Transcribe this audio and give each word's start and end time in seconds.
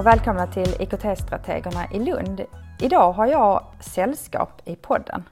och 0.00 0.06
välkomna 0.06 0.46
till 0.46 0.74
IKT-strategerna 0.80 1.86
i 1.92 1.98
Lund. 1.98 2.40
Idag 2.78 3.12
har 3.12 3.26
jag 3.26 3.64
sällskap 3.80 4.62
i 4.64 4.76
podden. 4.76 5.28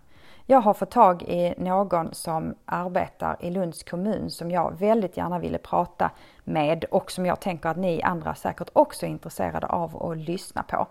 Jag 0.46 0.60
har 0.60 0.74
fått 0.74 0.90
tag 0.90 1.22
i 1.22 1.54
någon 1.58 2.14
som 2.14 2.54
arbetar 2.64 3.36
i 3.40 3.50
Lunds 3.50 3.82
kommun 3.82 4.30
som 4.30 4.50
jag 4.50 4.78
väldigt 4.78 5.16
gärna 5.16 5.38
ville 5.38 5.58
prata 5.58 6.10
med 6.44 6.84
och 6.84 7.10
som 7.10 7.26
jag 7.26 7.40
tänker 7.40 7.68
att 7.68 7.76
ni 7.76 8.02
andra 8.02 8.34
säkert 8.34 8.68
också 8.72 9.06
är 9.06 9.10
intresserade 9.10 9.66
av 9.66 10.02
att 10.02 10.16
lyssna 10.16 10.62
på. 10.62 10.86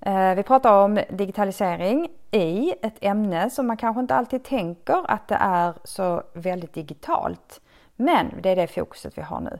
Eh, 0.00 0.34
vi 0.34 0.42
pratar 0.42 0.84
om 0.84 1.00
digitalisering 1.10 2.08
i 2.30 2.74
ett 2.82 2.96
ämne 3.00 3.50
som 3.50 3.66
man 3.66 3.76
kanske 3.76 4.00
inte 4.00 4.14
alltid 4.14 4.44
tänker 4.44 5.10
att 5.10 5.28
det 5.28 5.38
är 5.40 5.74
så 5.84 6.22
väldigt 6.32 6.74
digitalt. 6.74 7.60
Men 7.96 8.34
det 8.42 8.50
är 8.50 8.56
det 8.56 8.66
fokuset 8.66 9.18
vi 9.18 9.22
har 9.22 9.40
nu. 9.40 9.58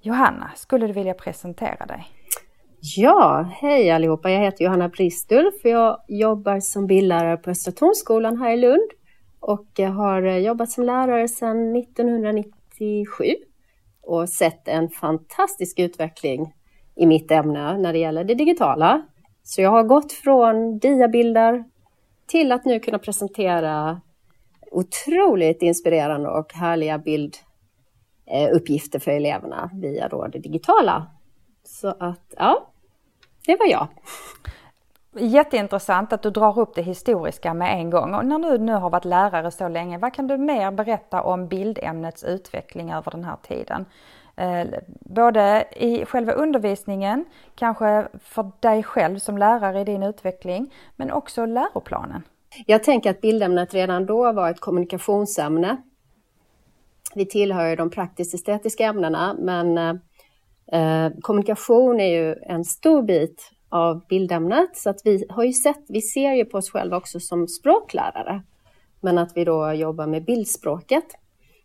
Johanna, 0.00 0.50
skulle 0.56 0.86
du 0.86 0.92
vilja 0.92 1.14
presentera 1.14 1.86
dig? 1.86 2.17
Ja, 2.96 3.50
hej 3.60 3.90
allihopa. 3.90 4.30
Jag 4.30 4.40
heter 4.40 4.64
Johanna 4.64 4.88
Bristulf. 4.88 5.54
och 5.64 5.70
Jag 5.70 6.00
jobbar 6.08 6.60
som 6.60 6.86
bildlärare 6.86 7.36
på 7.36 7.50
Östra 7.50 7.72
Tornskolan 7.72 8.36
här 8.36 8.52
i 8.52 8.56
Lund 8.56 8.90
och 9.40 9.66
jag 9.76 9.90
har 9.90 10.22
eh, 10.22 10.36
jobbat 10.36 10.70
som 10.70 10.84
lärare 10.84 11.28
sedan 11.28 11.76
1997 11.76 13.24
och 14.02 14.28
sett 14.28 14.68
en 14.68 14.88
fantastisk 14.88 15.78
utveckling 15.78 16.54
i 16.96 17.06
mitt 17.06 17.30
ämne 17.30 17.78
när 17.78 17.92
det 17.92 17.98
gäller 17.98 18.24
det 18.24 18.34
digitala. 18.34 19.02
Så 19.42 19.62
jag 19.62 19.70
har 19.70 19.82
gått 19.82 20.12
från 20.12 20.78
diabilder 20.78 21.64
till 22.26 22.52
att 22.52 22.64
nu 22.64 22.80
kunna 22.80 22.98
presentera 22.98 24.00
otroligt 24.72 25.62
inspirerande 25.62 26.28
och 26.28 26.52
härliga 26.52 26.98
bilduppgifter 26.98 28.98
för 28.98 29.10
eleverna 29.10 29.70
via 29.74 30.08
då 30.08 30.26
det 30.26 30.38
digitala. 30.38 31.06
Så 31.64 31.88
att, 31.88 32.34
ja, 32.36 32.68
det 33.46 33.56
var 33.56 33.66
jag. 33.66 33.88
Jätteintressant 35.12 36.12
att 36.12 36.22
du 36.22 36.30
drar 36.30 36.58
upp 36.58 36.74
det 36.74 36.82
historiska 36.82 37.54
med 37.54 37.72
en 37.72 37.90
gång. 37.90 38.14
Och 38.14 38.26
när 38.26 38.38
du 38.38 38.58
nu 38.58 38.72
har 38.72 38.90
varit 38.90 39.04
lärare 39.04 39.50
så 39.50 39.68
länge, 39.68 39.98
vad 39.98 40.14
kan 40.14 40.26
du 40.26 40.38
mer 40.38 40.70
berätta 40.70 41.22
om 41.22 41.48
bildämnets 41.48 42.24
utveckling 42.24 42.92
över 42.92 43.10
den 43.10 43.24
här 43.24 43.36
tiden? 43.42 43.84
Eh, 44.36 44.66
både 45.00 45.64
i 45.76 46.04
själva 46.04 46.32
undervisningen, 46.32 47.24
kanske 47.54 48.08
för 48.22 48.50
dig 48.60 48.82
själv 48.82 49.18
som 49.18 49.38
lärare 49.38 49.80
i 49.80 49.84
din 49.84 50.02
utveckling, 50.02 50.74
men 50.96 51.10
också 51.10 51.46
läroplanen. 51.46 52.22
Jag 52.66 52.84
tänker 52.84 53.10
att 53.10 53.20
bildämnet 53.20 53.74
redan 53.74 54.06
då 54.06 54.32
var 54.32 54.50
ett 54.50 54.60
kommunikationsämne. 54.60 55.76
Vi 57.14 57.26
tillhör 57.26 57.76
de 57.76 57.90
praktiskt 57.90 58.34
estetiska 58.34 58.84
ämnena, 58.84 59.36
men 59.38 60.00
eh, 60.72 61.10
kommunikation 61.20 62.00
är 62.00 62.06
ju 62.06 62.34
en 62.42 62.64
stor 62.64 63.02
bit 63.02 63.50
av 63.68 64.06
bildämnet, 64.08 64.76
så 64.76 64.90
att 64.90 65.00
vi 65.04 65.24
har 65.28 65.44
ju 65.44 65.52
sett, 65.52 65.84
vi 65.88 66.00
ser 66.02 66.32
ju 66.32 66.44
på 66.44 66.58
oss 66.58 66.70
själva 66.70 66.96
också 66.96 67.20
som 67.20 67.48
språklärare, 67.48 68.42
men 69.00 69.18
att 69.18 69.32
vi 69.34 69.44
då 69.44 69.72
jobbar 69.72 70.06
med 70.06 70.24
bildspråket. 70.24 71.04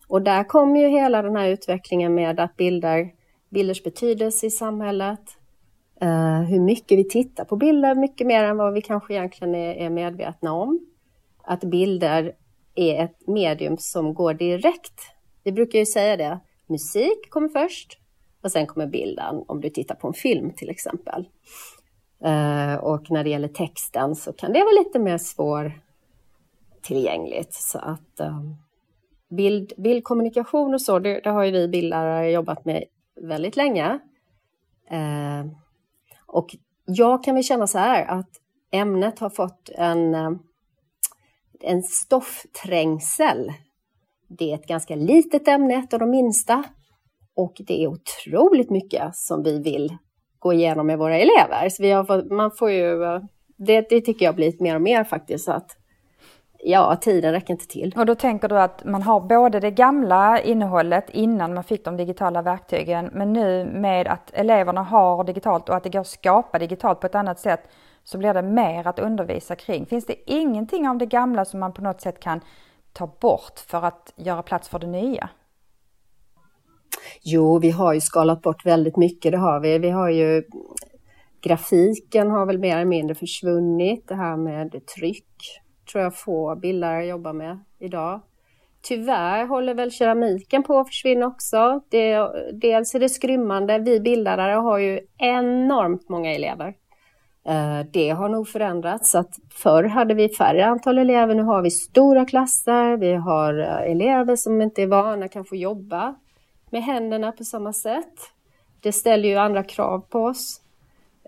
Och 0.08 0.22
där 0.22 0.44
kommer 0.44 0.80
ju 0.80 0.88
hela 0.88 1.22
den 1.22 1.36
här 1.36 1.50
utvecklingen 1.50 2.16
med 2.16 2.40
att 2.40 2.58
bilder, 2.58 3.10
bilders 3.50 3.84
betydelse 3.84 4.46
i 4.46 4.50
samhället, 4.50 5.20
eh, 6.02 6.42
hur 6.42 6.60
mycket 6.60 6.98
vi 6.98 7.10
tittar 7.10 7.46
på 7.46 7.56
bilder, 7.56 7.96
mycket 7.96 8.28
mer 8.28 8.44
än 8.44 8.58
vad 8.58 8.74
vi 8.74 8.82
kanske 8.82 9.14
egentligen 9.14 9.56
är, 9.56 9.76
är 9.76 9.90
medvetna 9.90 10.54
om. 10.54 10.80
Att 11.44 11.64
bilder 11.64 12.34
är 12.76 13.04
ett 13.04 13.28
medium 13.28 13.78
som 13.78 14.14
går 14.14 14.34
direkt. 14.34 15.02
Vi 15.44 15.52
brukar 15.52 15.80
ju 15.80 15.86
säga 15.86 16.18
det, 16.18 16.40
musik 16.68 17.30
kommer 17.30 17.50
först 17.50 18.00
och 18.44 18.52
sen 18.52 18.68
kommer 18.68 18.88
bilden 18.88 19.44
om 19.48 19.62
du 19.62 19.70
tittar 19.70 19.96
på 19.96 20.08
en 20.08 20.14
film 20.14 20.54
till 20.54 20.70
exempel. 20.70 21.28
Eh, 22.24 22.76
och 22.76 23.12
när 23.12 23.24
det 23.24 23.30
gäller 23.30 23.48
texten 23.48 24.16
så 24.16 24.34
kan 24.34 24.54
det 24.54 24.60
vara 24.60 24.84
lite 24.84 25.00
mer 25.00 25.18
svår 25.18 25.72
tillgängligt. 26.82 27.54
Så 27.54 27.80
att 27.80 28.20
ehm, 28.20 28.56
bild, 29.30 29.74
bildkommunikation 29.78 30.74
och 30.74 30.82
så, 30.82 31.00
det, 31.00 31.20
det 31.20 31.30
har 31.30 31.44
ju 31.44 31.52
vi 31.52 31.68
bildlärare 31.68 32.32
jobbat 32.32 32.66
med 32.66 32.84
väldigt 33.22 33.56
länge. 33.56 34.00
Eh, 34.90 35.46
och 36.26 36.56
jag 36.86 37.24
kan 37.24 37.36
väl 37.36 37.44
känna 37.44 37.68
så 37.68 37.78
här 37.78 38.06
att 38.06 38.30
ämnet 38.72 39.20
har 39.20 39.30
fått 39.30 39.70
en, 39.70 40.16
eh, 40.16 40.32
en 41.60 41.84
stoffträngsel. 41.84 43.54
Det 44.28 44.52
är 44.52 44.56
ett 44.56 44.68
ganska 44.68 44.96
litet 44.96 45.48
ämne, 45.48 45.74
ett 45.74 45.94
av 45.94 46.00
de 46.00 46.10
minsta. 46.10 46.64
Och 47.36 47.62
det 47.68 47.84
är 47.84 47.88
otroligt 47.88 48.70
mycket 48.70 49.16
som 49.16 49.44
vi 49.44 49.60
vill 49.60 49.98
gå 50.40 50.54
igenom 50.54 50.88
med 50.88 50.98
våra 50.98 51.18
elever. 51.18 51.70
Så 51.70 51.84
vi 51.84 51.92
har 51.92 52.04
fått, 52.04 52.32
man 52.32 52.52
får 52.52 52.72
ju, 52.72 53.00
det, 53.58 53.90
det 53.90 54.02
tycker 54.02 54.26
jag 54.26 54.36
blivit 54.36 54.62
mer 54.62 54.76
och 54.76 54.82
mer 54.82 55.04
faktiskt. 55.04 55.50
Att 55.50 55.78
ja, 56.64 56.96
tiden 56.96 57.32
räcker 57.32 57.54
inte 57.54 57.68
till. 57.68 57.94
Och 57.98 58.06
då 58.06 58.16
tänker 58.16 58.48
du 58.48 58.60
att 58.60 58.84
man 58.86 59.02
har 59.02 59.20
både 59.20 59.60
det 59.60 59.72
gamla 59.72 60.42
innehållet 60.42 61.10
innan 61.10 61.54
man 61.54 61.64
fick 61.64 61.86
de 61.86 61.98
digitala 61.98 62.42
verktygen, 62.42 63.10
men 63.14 63.34
nu 63.34 63.66
med 63.66 64.08
att 64.08 64.32
eleverna 64.34 64.84
har 64.84 65.24
digitalt 65.24 65.70
och 65.70 65.76
att 65.76 65.84
det 65.84 65.90
går 65.90 66.00
att 66.00 66.08
skapa 66.08 66.60
digitalt 66.60 67.00
på 67.00 67.08
ett 67.08 67.16
annat 67.16 67.40
sätt 67.40 67.62
så 68.04 68.18
blir 68.18 68.34
det 68.34 68.42
mer 68.42 68.88
att 68.88 69.00
undervisa 69.00 69.56
kring. 69.56 69.86
Finns 69.86 70.06
det 70.06 70.32
ingenting 70.32 70.90
av 70.90 70.98
det 70.98 71.06
gamla 71.06 71.46
som 71.46 71.60
man 71.60 71.74
på 71.74 71.82
något 71.82 72.02
sätt 72.02 72.20
kan 72.20 72.42
ta 72.94 73.08
bort 73.08 73.60
för 73.68 73.86
att 73.86 74.14
göra 74.16 74.44
plats 74.44 74.70
för 74.70 74.80
det 74.80 74.88
nya? 74.88 75.30
Jo, 77.22 77.60
vi 77.60 77.72
har 77.72 77.94
ju 77.94 78.02
skalat 78.02 78.42
bort 78.42 78.66
väldigt 78.66 78.98
mycket, 78.98 79.32
det 79.32 79.38
har 79.38 79.60
vi. 79.60 79.78
Vi 79.78 79.90
har 79.90 80.10
ju 80.10 80.44
grafiken 81.42 82.32
har 82.32 82.46
väl 82.46 82.60
mer 82.60 82.76
eller 82.76 82.86
mindre 82.86 83.16
försvunnit, 83.16 84.08
det 84.08 84.16
här 84.16 84.38
med 84.38 84.86
tryck 84.96 85.28
tror 85.92 86.04
jag 86.04 86.16
få 86.16 86.56
bildlärare 86.56 87.06
jobbar 87.06 87.34
med 87.34 87.60
idag. 87.80 88.22
Tyvärr 88.82 89.46
håller 89.46 89.74
väl 89.74 89.92
keramiken 89.92 90.64
på 90.64 90.80
att 90.80 90.88
försvinna 90.88 91.28
också. 91.28 91.82
Det, 91.90 92.30
dels 92.54 92.96
är 92.96 93.00
det 93.00 93.10
skrymmande. 93.10 93.80
Vi 93.80 94.00
bildlärare 94.00 94.54
har 94.54 94.78
ju 94.78 95.00
enormt 95.18 96.10
många 96.10 96.32
elever. 96.32 96.68
Eh, 97.46 97.80
det 97.94 98.10
har 98.10 98.30
nog 98.30 98.48
förändrats. 98.48 99.12
Så 99.12 99.18
att 99.18 99.30
förr 99.64 99.84
hade 99.84 100.14
vi 100.14 100.30
färre 100.30 100.66
antal 100.66 100.98
elever, 100.98 101.36
nu 101.36 101.44
har 101.44 101.62
vi 101.62 101.72
stora 101.72 102.26
klasser. 102.26 102.98
Vi 102.98 103.14
har 103.14 103.60
eh, 103.60 103.92
elever 103.92 104.36
som 104.36 104.62
inte 104.62 104.82
är 104.82 104.88
vana 104.88 105.28
kan 105.28 105.46
få 105.46 105.56
jobba 105.56 106.16
med 106.74 106.84
händerna 106.84 107.32
på 107.32 107.44
samma 107.44 107.74
sätt. 107.74 108.32
Det 108.80 108.92
ställer 108.92 109.30
ju 109.30 109.36
andra 109.36 109.64
krav 109.64 110.00
på 110.10 110.24
oss. 110.24 110.62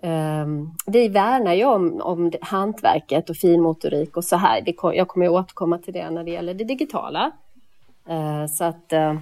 Um, 0.02 0.74
vi 0.86 1.08
värnar 1.08 1.54
ju 1.54 1.64
om, 1.64 2.00
om 2.00 2.32
hantverket 2.40 3.30
och 3.30 3.36
finmotorik 3.36 4.16
och 4.16 4.24
så 4.24 4.36
här. 4.36 4.60
Det, 4.60 4.74
jag 4.96 5.08
kommer 5.08 5.28
återkomma 5.28 5.78
till 5.78 5.92
det 5.92 6.10
när 6.10 6.24
det 6.24 6.30
gäller 6.30 6.54
det 6.54 6.64
digitala. 6.64 7.32
Uh, 8.10 8.46
så 8.46 8.64
att 8.64 8.92
uh, 8.92 9.18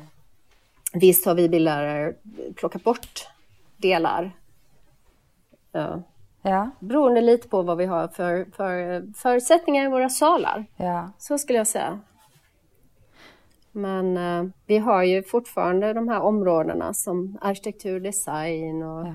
visst 0.92 1.26
har 1.26 1.34
vi 1.34 1.48
bildlärare 1.48 2.14
plockat 2.56 2.84
bort 2.84 3.28
delar. 3.76 4.30
Uh, 5.76 5.96
ja. 6.42 6.70
Beroende 6.78 7.20
lite 7.20 7.48
på 7.48 7.62
vad 7.62 7.76
vi 7.76 7.86
har 7.86 8.08
för, 8.08 8.46
för 8.56 9.02
förutsättningar 9.16 9.84
i 9.84 9.88
våra 9.88 10.08
salar. 10.08 10.66
Ja. 10.76 11.10
Så 11.18 11.38
skulle 11.38 11.58
jag 11.58 11.66
säga. 11.66 12.00
Men 13.76 14.16
uh, 14.16 14.50
vi 14.66 14.78
har 14.78 15.02
ju 15.02 15.22
fortfarande 15.22 15.92
de 15.92 16.08
här 16.08 16.20
områdena 16.20 16.94
som 16.94 17.38
arkitektur, 17.40 18.00
design 18.00 18.82
och 18.82 19.06
ja, 19.06 19.14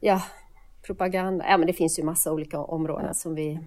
ja 0.00 0.22
propaganda. 0.86 1.44
Ja, 1.48 1.56
men 1.56 1.66
det 1.66 1.72
finns 1.72 1.98
ju 1.98 2.02
massa 2.02 2.32
olika 2.32 2.60
områden 2.60 3.06
ja. 3.06 3.14
som 3.14 3.34
vi... 3.34 3.60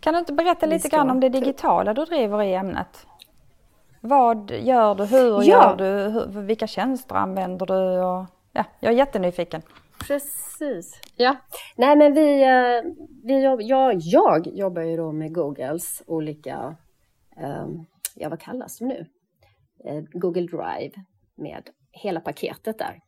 Kan 0.00 0.14
du 0.14 0.18
inte 0.18 0.32
berätta 0.32 0.66
lite 0.66 0.88
grann 0.88 1.10
om 1.10 1.20
det 1.20 1.28
digitala 1.28 1.94
du 1.94 2.04
driver 2.04 2.42
i 2.42 2.54
ämnet? 2.54 3.06
Vad 4.00 4.50
gör 4.50 4.94
du? 4.94 5.04
Hur 5.04 5.42
ja. 5.42 5.42
gör 5.42 5.76
du? 5.76 6.10
Hur, 6.10 6.42
vilka 6.42 6.66
tjänster 6.66 7.14
använder 7.14 7.66
du? 7.66 8.00
Och, 8.00 8.26
ja, 8.52 8.64
jag 8.80 8.92
är 8.92 8.96
jättenyfiken. 8.96 9.62
Precis. 10.06 11.00
Ja, 11.16 11.36
nej 11.76 11.96
men 11.96 12.14
vi, 12.14 12.42
eh, 12.42 12.92
vi 13.24 13.44
jobb, 13.44 13.60
ja, 13.62 13.92
jag 13.92 14.46
jobbar 14.46 14.82
ju 14.82 14.96
då 14.96 15.12
med 15.12 15.34
Googles 15.34 16.02
olika, 16.06 16.76
um, 17.36 17.86
ja 18.14 18.28
vad 18.28 18.40
kallas 18.40 18.78
de 18.78 18.84
nu? 18.84 19.06
Eh, 19.84 20.02
Google 20.12 20.46
Drive 20.46 20.92
med 21.34 21.70
hela 21.90 22.20
paketet 22.20 22.78
där. 22.78 23.00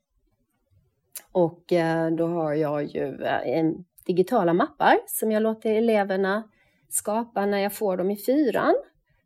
Och 1.32 1.72
eh, 1.72 2.10
då 2.10 2.26
har 2.26 2.54
jag 2.54 2.84
ju 2.84 3.22
eh, 3.24 3.72
digitala 4.06 4.52
mappar 4.52 4.98
som 5.06 5.32
jag 5.32 5.42
låter 5.42 5.74
eleverna 5.74 6.48
skapa 6.88 7.46
när 7.46 7.58
jag 7.58 7.72
får 7.72 7.96
dem 7.96 8.10
i 8.10 8.16
fyran. 8.16 8.74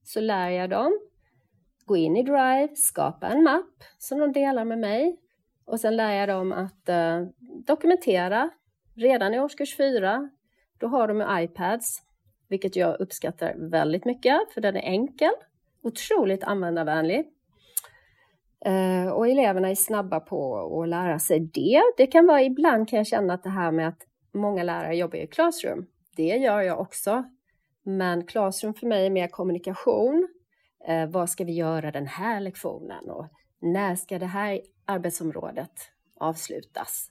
Så 0.05 0.21
lär 0.21 0.49
jag 0.49 0.71
dem 0.71 1.01
gå 1.85 1.97
in 1.97 2.17
i 2.17 2.23
Drive, 2.23 2.69
skapa 2.77 3.27
en 3.27 3.43
mapp 3.43 3.85
som 3.99 4.19
de 4.19 4.33
delar 4.33 4.65
med 4.65 4.79
mig 4.79 5.21
och 5.65 5.81
sen 5.81 5.97
lär 5.97 6.13
jag 6.13 6.29
dem 6.29 6.53
att 6.53 6.89
dokumentera 7.67 8.51
redan 8.95 9.35
i 9.35 9.41
årskurs 9.41 9.77
fyra. 9.77 10.31
Då 10.79 10.87
har 10.87 11.09
de 11.09 11.43
iPads, 11.43 12.03
vilket 12.49 12.77
jag 12.77 13.01
uppskattar 13.01 13.55
väldigt 13.71 14.05
mycket 14.05 14.53
för 14.55 14.61
den 14.61 14.77
är 14.77 14.83
enkel, 14.83 15.33
otroligt 15.83 16.45
användarvänlig 16.45 17.33
Eh, 18.65 19.13
och 19.13 19.29
eleverna 19.29 19.71
är 19.71 19.75
snabba 19.75 20.21
på 20.21 20.57
att 20.83 20.89
lära 20.89 21.19
sig 21.19 21.41
det. 21.41 21.83
Det 21.97 22.07
kan 22.07 22.27
vara 22.27 22.43
ibland 22.43 22.89
kan 22.89 22.97
jag 22.97 23.07
känna 23.07 23.35
att 23.35 23.43
det 23.43 23.51
här 23.51 23.73
med 23.73 23.89
att 23.89 24.07
många 24.35 24.63
lärare 24.63 24.97
jobbar 24.97 25.19
i 25.19 25.27
Classroom. 25.27 25.87
Det 26.17 26.37
gör 26.37 26.61
jag 26.61 26.81
också. 26.81 27.25
Men 27.83 28.27
Classroom 28.27 28.75
för 28.75 28.87
mig 28.87 29.07
är 29.07 29.11
mer 29.11 29.29
kommunikation. 29.29 30.29
Eh, 30.89 31.07
vad 31.07 31.31
ska 31.31 31.45
vi 31.45 31.53
göra 31.53 31.91
den 31.91 32.07
här 32.07 32.41
lektionen 32.41 33.11
och 33.11 33.27
när 33.61 33.97
ska 33.97 34.19
det 34.19 34.27
här 34.27 34.61
arbetsområdet 34.85 35.73
avslutas? 36.21 37.11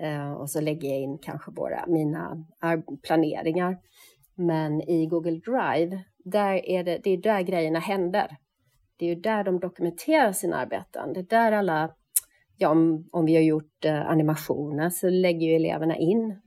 Eh, 0.00 0.32
och 0.32 0.50
så 0.50 0.60
lägger 0.60 0.88
jag 0.88 0.98
in 0.98 1.18
kanske 1.18 1.50
våra 1.50 1.86
mina 1.86 2.44
planeringar. 3.02 3.78
Men 4.34 4.80
i 4.80 5.06
Google 5.06 5.40
Drive, 5.40 6.04
där 6.24 6.66
är 6.66 6.84
det, 6.84 7.00
det 7.04 7.10
är 7.10 7.16
där 7.16 7.42
grejerna 7.42 7.78
händer. 7.78 8.36
Det 9.02 9.06
är 9.06 9.14
ju 9.14 9.20
där 9.20 9.44
de 9.44 9.60
dokumenterar 9.60 10.32
sina 10.32 10.56
arbeten. 10.56 11.12
Det 11.12 11.20
är 11.20 11.24
där 11.24 11.52
alla, 11.52 11.94
ja, 12.56 12.68
om, 12.68 13.08
om 13.12 13.24
vi 13.26 13.34
har 13.34 13.42
gjort 13.42 13.84
eh, 13.84 14.10
animationer 14.10 14.90
så 14.90 15.08
lägger 15.10 15.46
ju 15.46 15.56
eleverna 15.56 15.96
in 15.96 16.40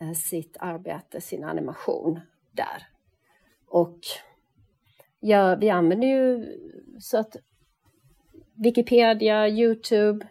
eh, 0.00 0.12
sitt 0.12 0.56
arbete, 0.60 1.20
sin 1.20 1.44
animation 1.44 2.20
där. 2.52 2.86
Och 3.66 3.98
ja, 5.20 5.54
vi 5.54 5.70
använder 5.70 6.08
ju 6.08 6.46
så 7.00 7.18
att 7.18 7.36
Wikipedia, 8.54 9.48
Youtube, 9.48 10.26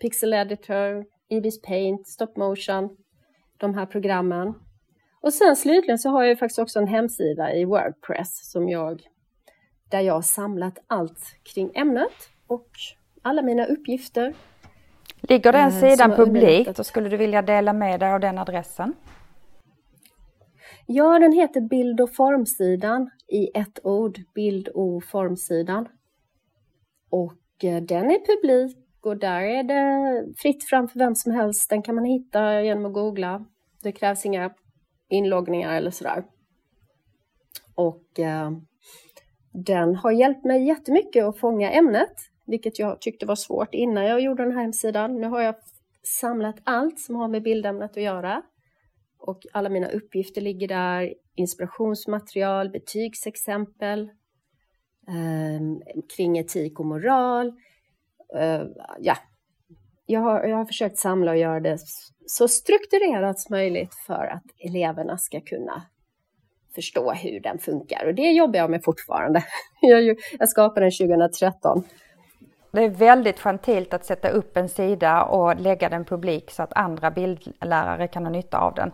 Pixel 0.00 0.32
Editor, 0.32 1.04
Ibis 1.28 1.62
Paint, 1.62 2.08
Stop 2.08 2.36
Motion, 2.36 2.96
de 3.56 3.74
här 3.74 3.86
programmen. 3.86 4.54
Och 5.20 5.34
sen 5.34 5.56
slutligen 5.56 5.98
så 5.98 6.08
har 6.08 6.24
jag 6.24 6.38
faktiskt 6.38 6.58
också 6.58 6.78
en 6.78 6.88
hemsida 6.88 7.54
i 7.54 7.64
Wordpress 7.64 8.50
som 8.50 8.68
jag, 8.68 9.02
där 9.90 10.00
jag 10.00 10.14
har 10.14 10.22
samlat 10.22 10.78
allt 10.86 11.20
kring 11.42 11.70
ämnet 11.74 12.30
och 12.46 12.68
alla 13.22 13.42
mina 13.42 13.64
uppgifter. 13.64 14.34
Ligger 15.20 15.52
den 15.52 15.72
sidan 15.72 16.10
publikt 16.10 16.78
och 16.78 16.86
skulle 16.86 17.08
du 17.08 17.16
vilja 17.16 17.42
dela 17.42 17.72
med 17.72 18.00
dig 18.00 18.12
av 18.12 18.20
den 18.20 18.38
adressen? 18.38 18.94
Ja, 20.86 21.18
den 21.18 21.32
heter 21.32 21.60
Bild 21.60 22.00
och 22.00 22.14
formsidan 22.14 23.10
i 23.28 23.58
ett 23.58 23.80
ord, 23.82 24.18
bild 24.34 24.68
och 24.68 25.04
formsidan. 25.04 25.88
Och 27.10 27.64
eh, 27.64 27.82
den 27.82 28.10
är 28.10 28.26
publik 28.26 28.76
och 29.00 29.16
där 29.16 29.40
är 29.40 29.62
det 29.62 30.24
fritt 30.36 30.68
fram 30.68 30.88
för 30.88 30.98
vem 30.98 31.14
som 31.14 31.32
helst. 31.32 31.70
Den 31.70 31.82
kan 31.82 31.94
man 31.94 32.04
hitta 32.04 32.62
genom 32.62 32.86
att 32.86 32.92
googla. 32.92 33.44
Det 33.82 33.92
krävs 33.92 34.26
inga 34.26 34.50
inloggningar 35.08 35.74
eller 35.76 35.90
sådär. 35.90 36.24
Och 37.74 38.18
eh, 38.18 38.50
den 39.64 39.96
har 39.96 40.10
hjälpt 40.10 40.44
mig 40.44 40.66
jättemycket 40.66 41.24
att 41.24 41.38
fånga 41.38 41.70
ämnet, 41.70 42.14
vilket 42.46 42.78
jag 42.78 43.00
tyckte 43.00 43.26
var 43.26 43.36
svårt 43.36 43.74
innan 43.74 44.04
jag 44.04 44.20
gjorde 44.20 44.42
den 44.42 44.52
här 44.52 44.62
hemsidan. 44.62 45.20
Nu 45.20 45.26
har 45.26 45.40
jag 45.40 45.54
samlat 46.02 46.56
allt 46.64 47.00
som 47.00 47.14
har 47.14 47.28
med 47.28 47.42
bildämnet 47.42 47.90
att 47.90 48.02
göra 48.02 48.42
och 49.18 49.46
alla 49.52 49.68
mina 49.68 49.88
uppgifter 49.88 50.40
ligger 50.40 50.68
där, 50.68 51.14
inspirationsmaterial, 51.34 52.70
betygsexempel, 52.70 54.00
eh, 55.08 55.60
kring 56.16 56.38
etik 56.38 56.80
och 56.80 56.86
moral. 56.86 57.52
Eh, 58.36 58.62
ja, 58.98 59.16
jag 60.06 60.20
har, 60.20 60.44
jag 60.44 60.56
har 60.56 60.64
försökt 60.64 60.98
samla 60.98 61.30
och 61.30 61.38
göra 61.38 61.60
det 61.60 61.78
så 62.26 62.48
strukturerat 62.48 63.40
som 63.40 63.54
möjligt 63.54 63.94
för 63.94 64.26
att 64.26 64.44
eleverna 64.58 65.18
ska 65.18 65.40
kunna 65.40 65.82
förstå 66.78 67.12
hur 67.12 67.40
den 67.40 67.58
funkar. 67.58 68.06
Och 68.06 68.14
det 68.14 68.30
jobbar 68.30 68.58
jag 68.58 68.70
med 68.70 68.84
fortfarande. 68.84 69.44
Jag, 69.80 70.16
jag 70.38 70.48
skapade 70.48 70.86
den 70.86 71.08
2013. 71.08 71.82
Det 72.70 72.84
är 72.84 72.88
väldigt 72.88 73.40
gentilt 73.40 73.94
att 73.94 74.04
sätta 74.04 74.28
upp 74.28 74.56
en 74.56 74.68
sida 74.68 75.22
och 75.22 75.60
lägga 75.60 75.88
den 75.88 76.04
publik 76.04 76.50
så 76.50 76.62
att 76.62 76.72
andra 76.76 77.10
bildlärare 77.10 78.08
kan 78.08 78.24
ha 78.24 78.30
nytta 78.30 78.58
av 78.58 78.74
den. 78.74 78.90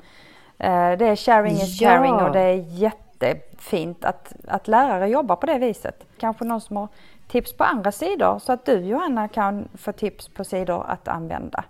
Eh, 0.59 0.99
det 0.99 1.07
är 1.07 1.17
sharing 1.17 1.53
is 1.53 1.81
ja. 1.81 1.89
caring 1.89 2.15
och 2.15 2.33
det 2.33 2.41
är 2.41 2.65
jättefint 2.69 4.05
att, 4.05 4.33
att 4.49 4.69
lärare 4.69 5.09
jobbar 5.09 5.37
på 5.37 5.47
det 5.47 5.59
viset. 5.59 6.07
Kanske 6.19 6.45
någon 6.45 6.61
som 6.61 6.77
har 6.77 6.89
tips 7.29 7.57
på 7.57 7.65
andra 7.65 7.93
sidor 7.93 8.39
så 8.39 8.53
att 8.53 8.67
du 8.67 8.73
Johanna 8.73 9.29
kan 9.29 9.69
få 9.75 9.93
tips 9.93 10.29
på 10.29 10.45
sidor 10.45 10.85
att 10.89 11.09
använda. 11.09 11.65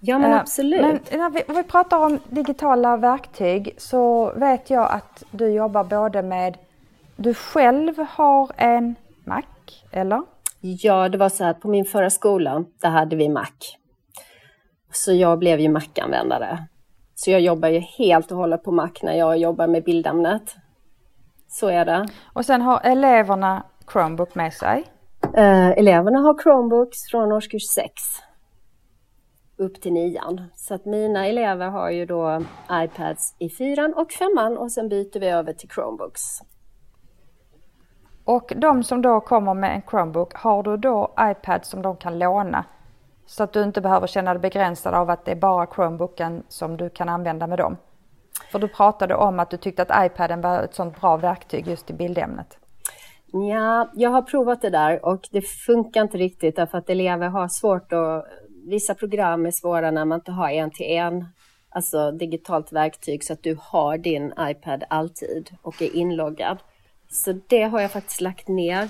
Ja 0.00 0.18
men 0.18 0.32
eh, 0.32 0.40
absolut. 0.40 0.80
Men 0.80 1.18
när 1.18 1.54
vi, 1.54 1.62
pratar 1.62 1.98
om 1.98 2.18
digitala 2.28 2.96
verktyg 2.96 3.74
så 3.78 4.32
vet 4.36 4.70
jag 4.70 4.90
att 4.90 5.22
du 5.30 5.48
jobbar 5.48 5.84
både 5.84 6.22
med, 6.22 6.58
du 7.16 7.34
själv 7.34 7.94
har 8.10 8.50
en 8.56 8.94
Mac, 9.24 9.42
eller? 9.92 10.22
Ja, 10.60 11.08
det 11.08 11.18
var 11.18 11.28
så 11.28 11.44
att 11.44 11.60
på 11.60 11.68
min 11.68 11.84
förra 11.84 12.10
skola, 12.10 12.64
där 12.82 12.90
hade 12.90 13.16
vi 13.16 13.28
Mac. 13.28 13.46
Så 14.92 15.12
jag 15.12 15.38
blev 15.38 15.60
ju 15.60 15.68
Mac-användare. 15.68 16.58
Så 17.14 17.30
jag 17.30 17.40
jobbar 17.40 17.68
ju 17.68 17.78
helt 17.78 18.32
och 18.32 18.38
hållet 18.38 18.64
på 18.64 18.72
Mac 18.72 18.90
när 19.02 19.14
jag 19.14 19.38
jobbar 19.38 19.66
med 19.66 19.84
bildämnet. 19.84 20.56
Så 21.48 21.68
är 21.68 21.84
det. 21.84 22.08
Och 22.32 22.44
sen 22.44 22.62
har 22.62 22.80
eleverna 22.84 23.62
Chromebook 23.92 24.34
med 24.34 24.52
sig? 24.52 24.84
Uh, 25.38 25.70
eleverna 25.70 26.18
har 26.18 26.42
Chromebooks 26.42 27.10
från 27.10 27.32
årskurs 27.32 27.62
6 27.62 27.92
upp 29.58 29.80
till 29.80 29.92
nian. 29.92 30.42
Så 30.54 30.74
att 30.74 30.84
mina 30.84 31.26
elever 31.26 31.68
har 31.68 31.90
ju 31.90 32.06
då 32.06 32.42
iPads 32.72 33.34
i 33.38 33.50
fyran 33.50 33.94
och 33.94 34.12
femman 34.12 34.58
och 34.58 34.72
sen 34.72 34.88
byter 34.88 35.20
vi 35.20 35.28
över 35.28 35.52
till 35.52 35.68
Chromebooks. 35.68 36.22
Och 38.24 38.52
de 38.56 38.82
som 38.82 39.02
då 39.02 39.20
kommer 39.20 39.54
med 39.54 39.74
en 39.74 39.82
Chromebook, 39.90 40.34
har 40.34 40.62
du 40.62 40.76
då 40.76 41.14
iPad 41.20 41.64
som 41.64 41.82
de 41.82 41.96
kan 41.96 42.18
låna? 42.18 42.64
Så 43.26 43.42
att 43.42 43.52
du 43.52 43.62
inte 43.62 43.80
behöver 43.80 44.06
känna 44.06 44.34
dig 44.34 44.40
begränsad 44.40 44.94
av 44.94 45.10
att 45.10 45.24
det 45.24 45.30
är 45.30 45.36
bara 45.36 45.66
Chromebooken 45.66 46.42
som 46.48 46.76
du 46.76 46.90
kan 46.90 47.08
använda 47.08 47.46
med 47.46 47.58
dem? 47.58 47.76
För 48.52 48.58
du 48.58 48.68
pratade 48.68 49.14
om 49.14 49.40
att 49.40 49.50
du 49.50 49.56
tyckte 49.56 49.82
att 49.82 50.06
iPaden 50.06 50.40
var 50.40 50.60
ett 50.60 50.74
sånt 50.74 51.00
bra 51.00 51.16
verktyg 51.16 51.66
just 51.66 51.90
i 51.90 51.92
bildämnet. 51.92 52.58
Ja, 53.32 53.90
jag 53.94 54.10
har 54.10 54.22
provat 54.22 54.62
det 54.62 54.70
där 54.70 55.04
och 55.04 55.28
det 55.32 55.42
funkar 55.42 56.02
inte 56.02 56.18
riktigt 56.18 56.56
därför 56.56 56.78
att 56.78 56.90
elever 56.90 57.28
har 57.28 57.48
svårt 57.48 57.92
att... 57.92 58.26
Vissa 58.68 58.94
program 58.94 59.46
är 59.46 59.50
svåra 59.50 59.90
när 59.90 60.04
man 60.04 60.18
inte 60.18 60.32
har 60.32 60.50
en 60.50 60.70
till 60.70 60.86
en, 60.86 61.24
alltså 61.70 62.10
digitalt 62.10 62.72
verktyg 62.72 63.24
så 63.24 63.32
att 63.32 63.42
du 63.42 63.58
har 63.60 63.98
din 63.98 64.32
iPad 64.40 64.84
alltid 64.90 65.50
och 65.62 65.82
är 65.82 65.96
inloggad. 65.96 66.58
Så 67.10 67.32
det 67.46 67.62
har 67.62 67.80
jag 67.80 67.90
faktiskt 67.90 68.20
lagt 68.20 68.48
ner 68.48 68.88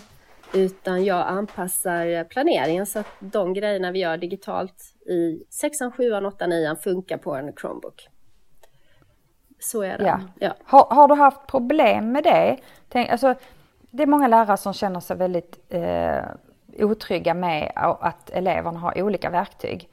utan 0.53 1.05
jag 1.05 1.27
anpassar 1.27 2.25
planeringen 2.25 2.87
så 2.87 2.99
att 2.99 3.07
de 3.21 3.55
grejerna 3.55 3.91
vi 3.91 3.99
gör 3.99 4.17
digitalt 4.17 4.95
i 5.07 5.45
6, 5.51 5.79
7, 5.97 6.13
8, 6.13 6.47
9 6.47 6.77
funkar 6.77 7.19
på 7.19 7.35
en 7.35 7.53
Chromebook. 7.53 8.09
Så 9.59 9.83
är 9.83 9.99
det. 9.99 10.05
Ja. 10.05 10.21
ja. 10.39 10.55
Har, 10.65 10.95
har, 10.95 11.09
du 11.09 11.15
haft 11.15 11.47
problem 11.47 12.13
med 12.13 12.25
det? 12.25 12.57
Tänk, 12.89 13.11
alltså, 13.11 13.35
det 13.91 14.03
är 14.03 14.07
många 14.07 14.29
lärare 14.29 14.57
som 14.57 14.73
känner 14.73 15.01
sig 15.01 15.17
väldigt 15.17 15.59
eh, 15.69 16.23
otrygga 16.85 17.35
med 17.35 17.73
att 17.75 18.31
eleverna 18.31 18.79
har 18.79 19.03
olika 19.03 19.31
verktyg. 19.31 19.89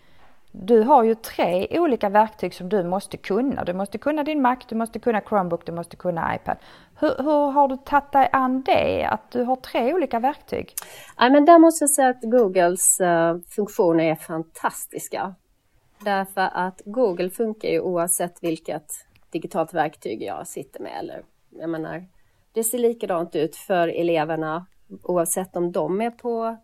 Du 0.51 0.81
har 0.81 1.03
ju 1.03 1.15
tre 1.15 1.79
olika 1.79 2.09
verktyg 2.09 2.53
som 2.53 2.69
du 2.69 2.83
måste 2.83 3.17
kunna. 3.17 3.63
Du 3.63 3.73
måste 3.73 3.97
kunna 3.97 4.23
din 4.23 4.41
Mac, 4.41 4.57
du 4.69 4.75
måste 4.75 4.99
kunna 4.99 5.21
Chromebook, 5.21 5.65
du 5.65 5.71
måste 5.71 5.95
kunna 5.95 6.35
iPad. 6.35 6.57
Hur, 6.99 7.23
hur 7.23 7.51
har 7.51 7.67
du 7.67 7.77
tagit 7.77 8.11
dig 8.11 8.29
an 8.31 8.61
det, 8.61 9.05
att 9.05 9.31
du 9.31 9.43
har 9.43 9.55
tre 9.55 9.93
olika 9.93 10.19
verktyg? 10.19 10.73
Ja, 11.17 11.29
men 11.29 11.45
där 11.45 11.59
måste 11.59 11.83
jag 11.83 11.89
säga 11.89 12.09
att 12.09 12.21
Googles 12.21 12.99
eh, 12.99 13.35
uh, 13.35 13.41
funktioner 13.49 14.03
är 14.03 14.15
fantastiska. 14.15 15.35
Därför 15.99 16.49
att 16.53 16.81
Google 16.85 17.29
funkar 17.29 17.69
ju 17.69 17.79
oavsett 17.79 18.43
vilket 18.43 18.91
digitalt 19.29 19.73
verktyg 19.73 20.23
jag 20.23 20.47
sitter 20.47 20.79
med. 20.79 20.91
Eller, 20.99 21.23
jag 21.49 21.69
menar, 21.69 22.05
det 22.53 22.63
ser 22.63 22.77
likadant 22.77 23.35
ut 23.35 23.55
för 23.55 23.87
eleverna 23.87 24.65
oavsett 25.03 25.55
om 25.55 25.71
de 25.71 26.01
är 26.01 26.11
på 26.11 26.57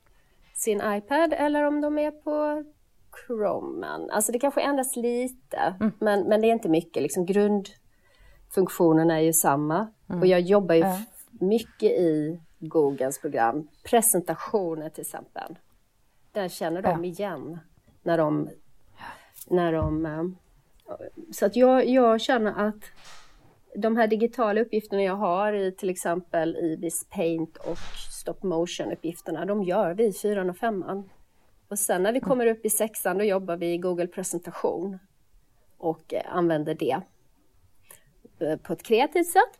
sin 0.61 0.81
iPad 0.85 1.33
eller 1.33 1.63
om 1.63 1.81
de 1.81 1.97
är 1.97 2.11
på 2.11 2.63
Chroman. 3.27 4.09
Alltså 4.09 4.31
det 4.31 4.39
kanske 4.39 4.61
ändras 4.61 4.95
lite, 4.95 5.75
mm. 5.79 5.91
men, 5.99 6.23
men 6.23 6.41
det 6.41 6.47
är 6.47 6.53
inte 6.53 6.69
mycket. 6.69 7.03
Liksom 7.03 7.25
grundfunktionerna 7.25 9.19
är 9.19 9.23
ju 9.23 9.33
samma. 9.33 9.87
Mm. 10.09 10.21
Och 10.21 10.27
jag 10.27 10.41
jobbar 10.41 10.75
ju 10.75 10.81
mm. 10.81 11.01
mycket 11.29 11.91
i 11.91 12.41
Googles 12.59 13.21
program. 13.21 13.67
Presentationer 13.83 14.89
till 14.89 15.01
exempel. 15.01 15.57
Där 16.31 16.47
känner 16.47 16.81
de 16.81 17.05
igen 17.05 17.59
när 18.03 18.17
de... 18.17 18.49
När 19.47 19.73
de 19.73 20.05
eh, 20.05 20.23
så 21.31 21.45
att 21.45 21.55
jag, 21.55 21.87
jag 21.87 22.21
känner 22.21 22.67
att 22.67 22.83
de 23.75 23.97
här 23.97 24.07
digitala 24.07 24.61
uppgifterna 24.61 25.03
jag 25.03 25.15
har 25.15 25.53
i 25.53 25.71
till 25.71 25.89
exempel 25.89 26.55
Ibis 26.55 27.05
Paint 27.09 27.57
och 27.57 27.77
Stop 28.21 28.37
Motion-uppgifterna, 28.41 29.45
de 29.45 29.63
gör 29.63 29.93
vi 29.93 30.05
i 30.05 30.13
fyran 30.13 30.49
och 30.49 30.57
femman. 30.57 31.09
Och 31.67 31.79
sen 31.79 32.03
när 32.03 32.13
vi 32.13 32.19
kommer 32.19 32.47
upp 32.47 32.65
i 32.65 32.69
sexan, 32.69 33.17
då 33.17 33.23
jobbar 33.23 33.57
vi 33.57 33.73
i 33.73 33.77
Google 33.77 34.07
presentation 34.07 34.99
och 35.77 36.13
eh, 36.13 36.35
använder 36.35 36.73
det 36.73 37.01
eh, 38.39 38.57
på 38.57 38.73
ett 38.73 38.83
kreativt 38.83 39.27
sätt. 39.27 39.59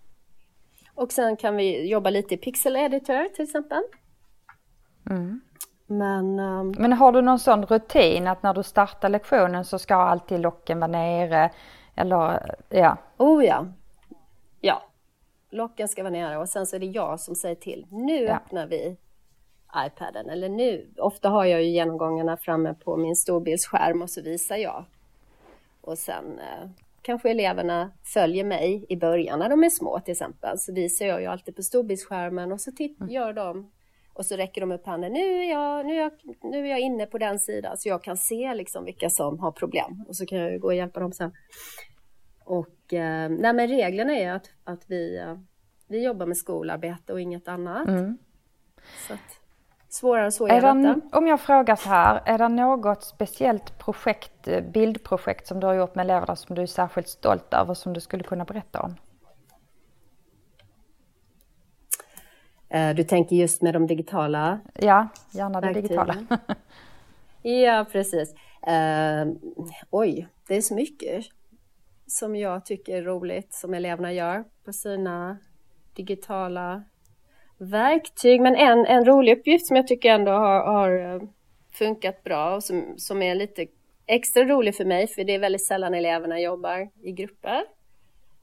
Och 0.95 1.11
sen 1.11 1.37
kan 1.37 1.55
vi 1.55 1.87
jobba 1.87 2.09
lite 2.09 2.33
i 2.33 2.37
Pixel 2.37 2.75
Editor 2.75 3.33
till 3.35 3.43
exempel. 3.43 3.81
Mm. 5.09 5.41
Men, 5.87 6.39
um... 6.39 6.75
Men 6.77 6.93
har 6.93 7.11
du 7.11 7.21
någon 7.21 7.39
sån 7.39 7.65
rutin 7.65 8.27
att 8.27 8.43
när 8.43 8.53
du 8.53 8.63
startar 8.63 9.09
lektionen 9.09 9.65
så 9.65 9.79
ska 9.79 9.95
alltid 9.95 10.39
locken 10.39 10.79
vara 10.79 10.91
nere? 10.91 11.51
Eller 11.95 12.55
ja? 12.69 12.97
Oh 13.17 13.45
ja. 13.45 13.65
Ja. 14.61 14.83
Locken 15.49 15.87
ska 15.87 16.03
vara 16.03 16.11
nere 16.11 16.37
och 16.37 16.49
sen 16.49 16.65
så 16.65 16.75
är 16.75 16.79
det 16.79 16.85
jag 16.85 17.19
som 17.19 17.35
säger 17.35 17.55
till. 17.55 17.87
Nu 17.89 18.23
ja. 18.23 18.35
öppnar 18.35 18.67
vi 18.67 18.97
iPaden. 19.87 20.29
Eller 20.29 20.49
nu, 20.49 20.93
ofta 20.97 21.29
har 21.29 21.45
jag 21.45 21.63
ju 21.63 21.69
genomgångarna 21.69 22.37
framme 22.37 22.73
på 22.73 22.97
min 22.97 23.15
storbildsskärm 23.15 24.01
och 24.01 24.09
så 24.09 24.21
visar 24.21 24.57
jag. 24.57 24.85
Och 25.81 25.97
sen 25.97 26.39
eh, 26.39 26.69
kanske 27.01 27.29
eleverna 27.29 27.91
följer 28.13 28.43
mig 28.43 28.85
i 28.89 28.97
början 28.97 29.39
när 29.39 29.49
de 29.49 29.63
är 29.63 29.69
små 29.69 29.99
till 29.99 30.11
exempel. 30.11 30.59
Så 30.59 30.73
visar 30.73 31.05
jag 31.05 31.21
ju 31.21 31.27
alltid 31.27 31.55
på 31.55 31.61
storbildsskärmen 31.61 32.51
och 32.51 32.61
så 32.61 32.71
titt, 32.71 32.99
mm. 32.99 33.13
gör 33.13 33.33
de 33.33 33.71
och 34.13 34.25
så 34.25 34.35
räcker 34.35 34.61
de 34.61 34.71
upp 34.71 34.85
handen. 34.85 35.13
Nu 35.13 35.19
är, 35.19 35.49
jag, 35.49 35.85
nu, 35.85 35.93
är 35.93 35.99
jag, 35.99 36.11
nu 36.41 36.65
är 36.65 36.69
jag 36.69 36.79
inne 36.79 37.05
på 37.05 37.17
den 37.17 37.39
sidan 37.39 37.77
så 37.77 37.89
jag 37.89 38.03
kan 38.03 38.17
se 38.17 38.53
liksom 38.53 38.85
vilka 38.85 39.09
som 39.09 39.39
har 39.39 39.51
problem 39.51 40.05
och 40.07 40.15
så 40.15 40.25
kan 40.25 40.37
jag 40.37 40.59
gå 40.59 40.67
och 40.67 40.75
hjälpa 40.75 40.99
dem 40.99 41.13
sen. 41.13 41.31
Och 42.45 42.67
nej, 42.99 43.53
men 43.53 43.67
reglerna 43.67 44.13
är 44.13 44.33
att, 44.33 44.49
att 44.63 44.83
vi, 44.87 45.17
eh, 45.17 45.37
vi 45.87 46.03
jobbar 46.03 46.25
med 46.25 46.37
skolarbete 46.37 47.13
och 47.13 47.21
inget 47.21 47.47
annat. 47.47 47.87
Mm. 47.87 48.17
Så 49.07 49.13
att, 49.13 49.19
svårare 49.89 50.25
än 50.25 50.31
så 50.31 50.47
är, 50.47 50.61
det 50.61 51.01
Om 51.11 51.27
jag 51.27 51.41
frågar 51.41 51.75
så 51.75 51.89
här, 51.89 52.21
är 52.25 52.37
det 52.37 52.47
något 52.47 53.03
speciellt 53.03 53.77
projekt, 53.77 54.47
eh, 54.47 54.61
bildprojekt 54.61 55.47
som 55.47 55.59
du 55.59 55.67
har 55.67 55.73
gjort 55.73 55.95
med 55.95 56.03
eleverna 56.03 56.35
som 56.35 56.55
du 56.55 56.61
är 56.61 56.65
särskilt 56.65 57.07
stolt 57.07 57.53
över 57.53 57.73
som 57.73 57.93
du 57.93 58.01
skulle 58.01 58.23
kunna 58.23 58.45
berätta 58.45 58.81
om? 58.81 58.95
Eh, 62.69 62.95
du 62.95 63.03
tänker 63.03 63.35
just 63.35 63.61
med 63.61 63.73
de 63.73 63.87
digitala? 63.87 64.59
Ja, 64.73 65.07
gärna 65.31 65.61
det 65.61 65.73
digitala. 65.73 66.15
ja, 67.41 67.85
precis. 67.91 68.35
Uh, 68.67 69.33
oj, 69.89 70.27
det 70.47 70.57
är 70.57 70.61
så 70.61 70.75
mycket 70.75 71.25
som 72.11 72.35
jag 72.35 72.65
tycker 72.65 72.97
är 72.97 73.01
roligt 73.01 73.53
som 73.53 73.73
eleverna 73.73 74.13
gör 74.13 74.43
på 74.65 74.73
sina 74.73 75.37
digitala 75.95 76.83
verktyg. 77.57 78.41
Men 78.41 78.55
en, 78.55 78.85
en 78.85 79.05
rolig 79.05 79.37
uppgift 79.37 79.67
som 79.67 79.75
jag 79.75 79.87
tycker 79.87 80.09
ändå 80.09 80.31
har, 80.31 80.73
har 80.73 81.15
eh, 81.15 81.21
funkat 81.73 82.23
bra 82.23 82.55
och 82.55 82.63
som, 82.63 82.93
som 82.97 83.21
är 83.21 83.35
lite 83.35 83.65
extra 84.05 84.43
rolig 84.43 84.75
för 84.75 84.85
mig, 84.85 85.07
för 85.07 85.23
det 85.23 85.35
är 85.35 85.39
väldigt 85.39 85.67
sällan 85.67 85.93
eleverna 85.93 86.39
jobbar 86.39 86.89
i 87.01 87.11
grupper. 87.11 87.63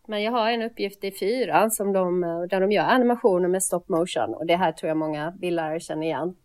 Men 0.07 0.23
jag 0.23 0.33
har 0.33 0.51
en 0.51 0.63
uppgift 0.63 1.05
i 1.05 1.11
fyran 1.11 1.71
som 1.71 1.93
de, 1.93 2.25
eh, 2.25 2.41
där 2.43 2.61
de 2.61 2.73
gör 2.73 2.85
animationer 2.85 3.49
med 3.49 3.63
stop 3.63 3.85
motion 3.87 4.35
och 4.35 4.47
det 4.47 4.57
här 4.57 4.73
tror 4.73 4.89
jag 4.89 4.97
många 4.97 5.31
bildlärare 5.31 5.81
känner 5.81 6.07
igen. 6.07 6.37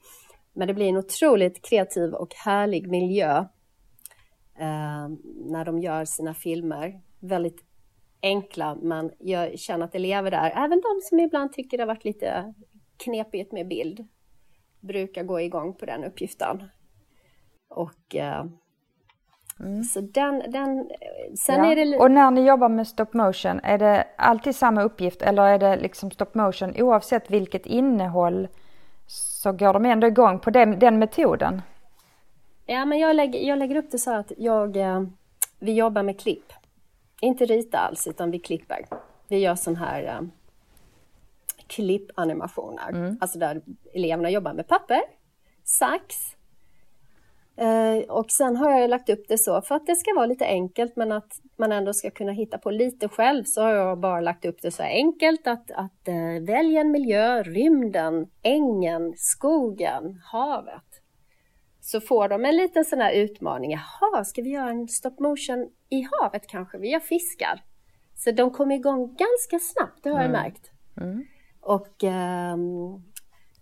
Men 0.54 0.68
det 0.68 0.74
blir 0.74 0.90
en 0.90 0.98
otroligt 0.98 1.70
kreativ 1.70 2.14
och 2.14 2.34
härlig 2.46 2.88
miljö 2.88 3.38
eh, 4.60 5.08
när 5.46 5.66
de 5.66 5.80
gör 5.80 6.06
sina 6.06 6.34
filmer. 6.34 7.00
Väldigt 7.24 7.64
enkla, 8.22 8.76
men 8.76 9.12
jag 9.20 9.60
känner 9.60 9.86
att 9.86 9.96
elever 9.96 10.32
där, 10.32 10.52
även 10.56 10.82
de 10.82 11.02
som 11.02 11.20
ibland 11.20 11.54
tycker 11.54 11.78
det 11.78 11.84
har 11.84 11.88
varit 11.88 12.06
lite 12.06 12.54
knepigt 12.98 13.52
med 13.52 13.68
bild, 13.68 14.08
brukar 14.80 15.24
gå 15.24 15.42
igång 15.42 15.74
på 15.74 15.86
den 15.86 16.04
uppgiften. 16.04 16.64
Och 17.70 18.16
eh, 18.16 18.46
Mm. 19.60 19.84
Så 19.84 20.02
den, 20.02 20.44
den, 20.52 20.90
sen 21.38 21.64
ja. 21.64 21.72
är 21.72 21.76
det... 21.76 21.98
Och 21.98 22.12
när 22.12 22.32
ni 22.32 22.48
jobbar 22.48 22.70
med 22.70 22.88
stop 22.88 23.06
motion, 23.12 23.60
är 23.64 23.78
det 23.78 24.08
alltid 24.18 24.56
samma 24.56 24.84
uppgift 24.84 25.22
eller 25.22 25.44
är 25.44 25.60
det 25.60 25.76
liksom 25.76 26.12
stop 26.12 26.26
motion 26.34 26.74
oavsett 26.78 27.32
vilket 27.32 27.66
innehåll 27.66 28.48
så 29.08 29.52
går 29.52 29.74
de 29.74 29.86
ändå 29.86 30.08
igång 30.08 30.40
på 30.40 30.50
den, 30.50 30.80
den 30.80 31.00
metoden? 31.00 31.62
Ja, 32.66 32.86
men 32.86 33.00
jag 33.00 33.16
lägger, 33.16 33.40
jag 33.40 33.60
lägger 33.60 33.76
upp 33.76 33.92
det 33.92 33.98
så 33.98 34.14
att 34.14 34.32
jag, 34.38 34.78
eh, 34.78 35.04
vi 35.60 35.74
jobbar 35.74 36.04
med 36.04 36.20
klipp. 36.20 36.54
Inte 37.24 37.46
rita 37.46 37.78
alls, 37.78 38.08
utan 38.08 38.32
vi 38.32 38.40
klipper. 38.40 38.86
Vi 39.28 39.38
gör 39.38 39.56
sån 39.56 39.76
här 39.76 40.22
uh, 40.22 40.28
klippanimationer, 41.68 42.90
mm. 42.90 43.18
alltså 43.22 43.40
där 43.40 43.62
eleverna 43.94 44.30
jobbar 44.30 44.54
med 44.54 44.68
papper, 44.68 45.02
sax, 45.64 46.16
Eh, 47.58 48.04
och 48.10 48.32
sen 48.32 48.56
har 48.56 48.80
jag 48.80 48.90
lagt 48.90 49.10
upp 49.10 49.28
det 49.28 49.38
så 49.38 49.62
för 49.62 49.76
att 49.76 49.86
det 49.88 49.96
ska 49.96 50.14
vara 50.16 50.26
lite 50.26 50.46
enkelt 50.46 50.96
men 50.96 51.12
att 51.12 51.42
man 51.58 51.72
ändå 51.72 51.94
ska 51.94 52.10
kunna 52.10 52.32
hitta 52.32 52.58
på 52.58 52.72
lite 52.72 53.10
själv 53.10 53.44
så 53.44 53.62
har 53.62 53.72
jag 53.72 54.00
bara 54.00 54.22
lagt 54.22 54.46
upp 54.46 54.62
det 54.62 54.72
så 54.72 54.84
enkelt 54.84 55.48
att, 55.48 55.72
att 55.72 56.08
uh, 56.08 56.46
välja 56.46 56.82
en 56.82 56.92
miljö, 56.92 57.44
rymden, 57.44 58.28
ängen, 58.42 59.14
skogen, 59.18 60.22
havet. 60.32 60.93
Så 61.86 62.02
får 62.02 62.30
de 62.30 62.46
en 62.46 62.58
liten 62.58 62.86
sån 62.86 63.00
här 63.00 63.14
utmaning. 63.14 63.72
Jaha, 63.72 64.24
ska 64.24 64.42
vi 64.42 64.50
göra 64.50 64.70
en 64.70 64.88
stop 64.88 65.16
motion 65.20 65.70
i 65.90 66.08
havet 66.12 66.48
kanske? 66.48 66.78
Vi 66.78 66.90
gör 66.92 67.00
fiskar. 67.00 67.64
Så 68.16 68.32
de 68.32 68.52
kommer 68.52 68.76
igång 68.76 69.16
ganska 69.16 69.60
snabbt, 69.60 70.04
det 70.04 70.10
har 70.10 70.20
mm. 70.20 70.32
jag 70.32 70.42
märkt. 70.42 70.72
Mm. 71.02 71.26
Och 71.62 72.04
um, 72.04 73.04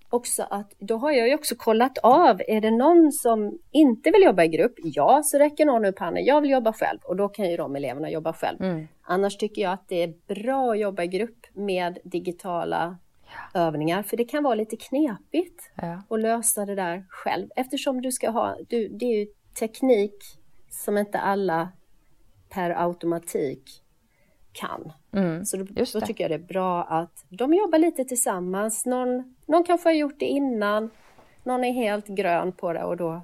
också 0.10 0.44
att 0.50 0.74
då 0.80 0.98
har 0.98 1.12
jag 1.12 1.28
ju 1.28 1.36
också 1.36 1.56
kollat 1.56 1.98
av, 1.98 2.42
är 2.48 2.62
det 2.62 2.72
någon 2.72 3.12
som 3.12 3.60
inte 3.72 4.12
vill 4.12 4.24
jobba 4.24 4.44
i 4.44 4.48
grupp? 4.48 4.74
Ja, 4.84 5.22
så 5.24 5.38
räcker 5.38 5.66
någon 5.66 5.86
upp 5.86 6.00
handen, 6.00 6.26
jag 6.26 6.42
vill 6.42 6.52
jobba 6.52 6.74
själv 6.74 7.00
och 7.04 7.16
då 7.16 7.30
kan 7.30 7.50
ju 7.50 7.58
de 7.58 7.76
eleverna 7.76 8.10
jobba 8.10 8.34
själv. 8.34 8.62
Mm. 8.62 8.88
Annars 9.02 9.38
tycker 9.38 9.62
jag 9.62 9.74
att 9.74 9.88
det 9.88 10.04
är 10.04 10.14
bra 10.28 10.72
att 10.72 10.80
jobba 10.80 11.04
i 11.04 11.08
grupp 11.08 11.46
med 11.54 12.00
digitala 12.04 12.98
ja. 13.54 13.60
övningar, 13.60 14.04
för 14.04 14.18
det 14.18 14.26
kan 14.26 14.44
vara 14.44 14.56
lite 14.56 14.78
knepigt 14.78 15.72
ja. 15.76 16.02
att 16.10 16.22
lösa 16.22 16.66
det 16.66 16.76
där 16.76 17.06
själv 17.10 17.50
eftersom 17.56 18.02
du 18.02 18.12
ska 18.12 18.30
ha, 18.30 18.58
du, 18.70 18.88
det 18.88 19.06
är 19.06 19.20
ju 19.20 19.28
teknik 19.60 20.16
som 20.70 20.98
inte 20.98 21.20
alla 21.20 21.70
per 22.50 22.70
automatik 22.70 23.84
kan. 24.52 24.94
Mm, 25.14 25.46
så 25.46 25.58
då, 25.58 25.64
då, 25.94 26.02
tycker 26.02 26.24
jag 26.24 26.32
det 26.32 26.36
är 26.36 26.48
bra 26.48 26.84
att 26.84 27.26
de 27.30 27.54
jobbar 27.54 27.80
lite 27.80 28.06
tillsammans. 28.06 28.86
Någon, 28.86 29.36
någon 29.46 29.64
kanske 29.64 29.90
har 29.90 29.94
gjort 29.94 30.20
det 30.20 30.26
innan, 30.26 30.90
någon 31.44 31.64
är 31.64 31.74
helt 31.74 32.08
grön 32.08 32.52
på 32.52 32.74
det 32.74 32.84
och 32.84 32.98
då 32.98 33.22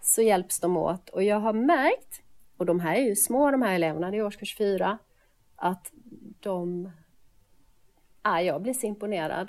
så 0.00 0.22
hjälps 0.22 0.60
de 0.60 0.76
åt. 0.76 1.08
Och 1.08 1.22
jag 1.22 1.40
har 1.40 1.52
märkt, 1.52 2.22
och 2.56 2.66
de 2.66 2.80
här 2.80 2.94
är 2.94 3.00
ju 3.00 3.16
små 3.16 3.50
de 3.50 3.62
här 3.62 3.74
eleverna, 3.74 4.10
det 4.10 4.16
är 4.16 4.26
årskurs 4.26 4.56
fyra, 4.56 4.98
att 5.56 5.92
de... 6.40 6.90
Ja, 8.24 8.40
jag 8.40 8.62
blir 8.62 8.72
så 8.72 8.86
imponerad 8.86 9.48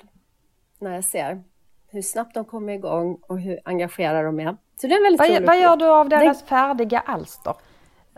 när 0.78 0.94
jag 0.94 1.04
ser 1.04 1.42
hur 1.88 2.02
snabbt 2.02 2.34
de 2.34 2.44
kommer 2.44 2.72
igång 2.72 3.18
och 3.22 3.40
hur 3.40 3.60
engagerade 3.64 4.26
de 4.26 4.40
är. 4.40 4.56
Så 4.76 4.86
det 4.86 4.94
är 4.94 5.02
väldigt 5.02 5.46
vad, 5.46 5.54
vad 5.54 5.62
gör 5.62 5.76
du 5.76 5.86
av 5.88 6.08
deras 6.08 6.42
det... 6.42 6.48
färdiga 6.48 7.00
alster? 7.00 7.54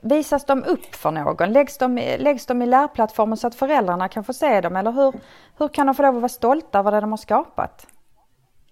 Visas 0.02 0.44
de 0.44 0.64
upp 0.64 0.94
för 0.94 1.10
någon? 1.10 1.52
Läggs 1.52 1.78
de, 1.78 2.16
läggs 2.18 2.46
de 2.46 2.62
i 2.62 2.66
lärplattformen 2.66 3.36
så 3.36 3.46
att 3.46 3.54
föräldrarna 3.54 4.08
kan 4.08 4.24
få 4.24 4.32
se 4.32 4.60
dem? 4.60 4.76
Eller 4.76 4.92
hur, 4.92 5.14
hur 5.58 5.68
kan 5.68 5.86
de 5.86 5.94
få 5.94 6.02
lov 6.02 6.14
att 6.14 6.22
vara 6.22 6.28
stolta 6.28 6.78
över 6.78 6.92
det 6.92 7.00
de 7.00 7.10
har 7.10 7.16
skapat? 7.16 7.86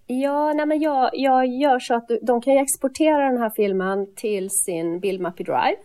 Ja, 0.05 0.53
nej 0.53 0.65
men 0.65 0.79
jag, 0.79 1.09
jag 1.13 1.47
gör 1.47 1.79
så 1.79 1.95
att 1.95 2.09
de 2.21 2.41
kan 2.41 2.57
exportera 2.57 3.29
den 3.29 3.37
här 3.37 3.49
filmen 3.55 4.15
till 4.15 4.49
sin 4.49 4.99
Bildmappy 4.99 5.43
Drive. 5.43 5.77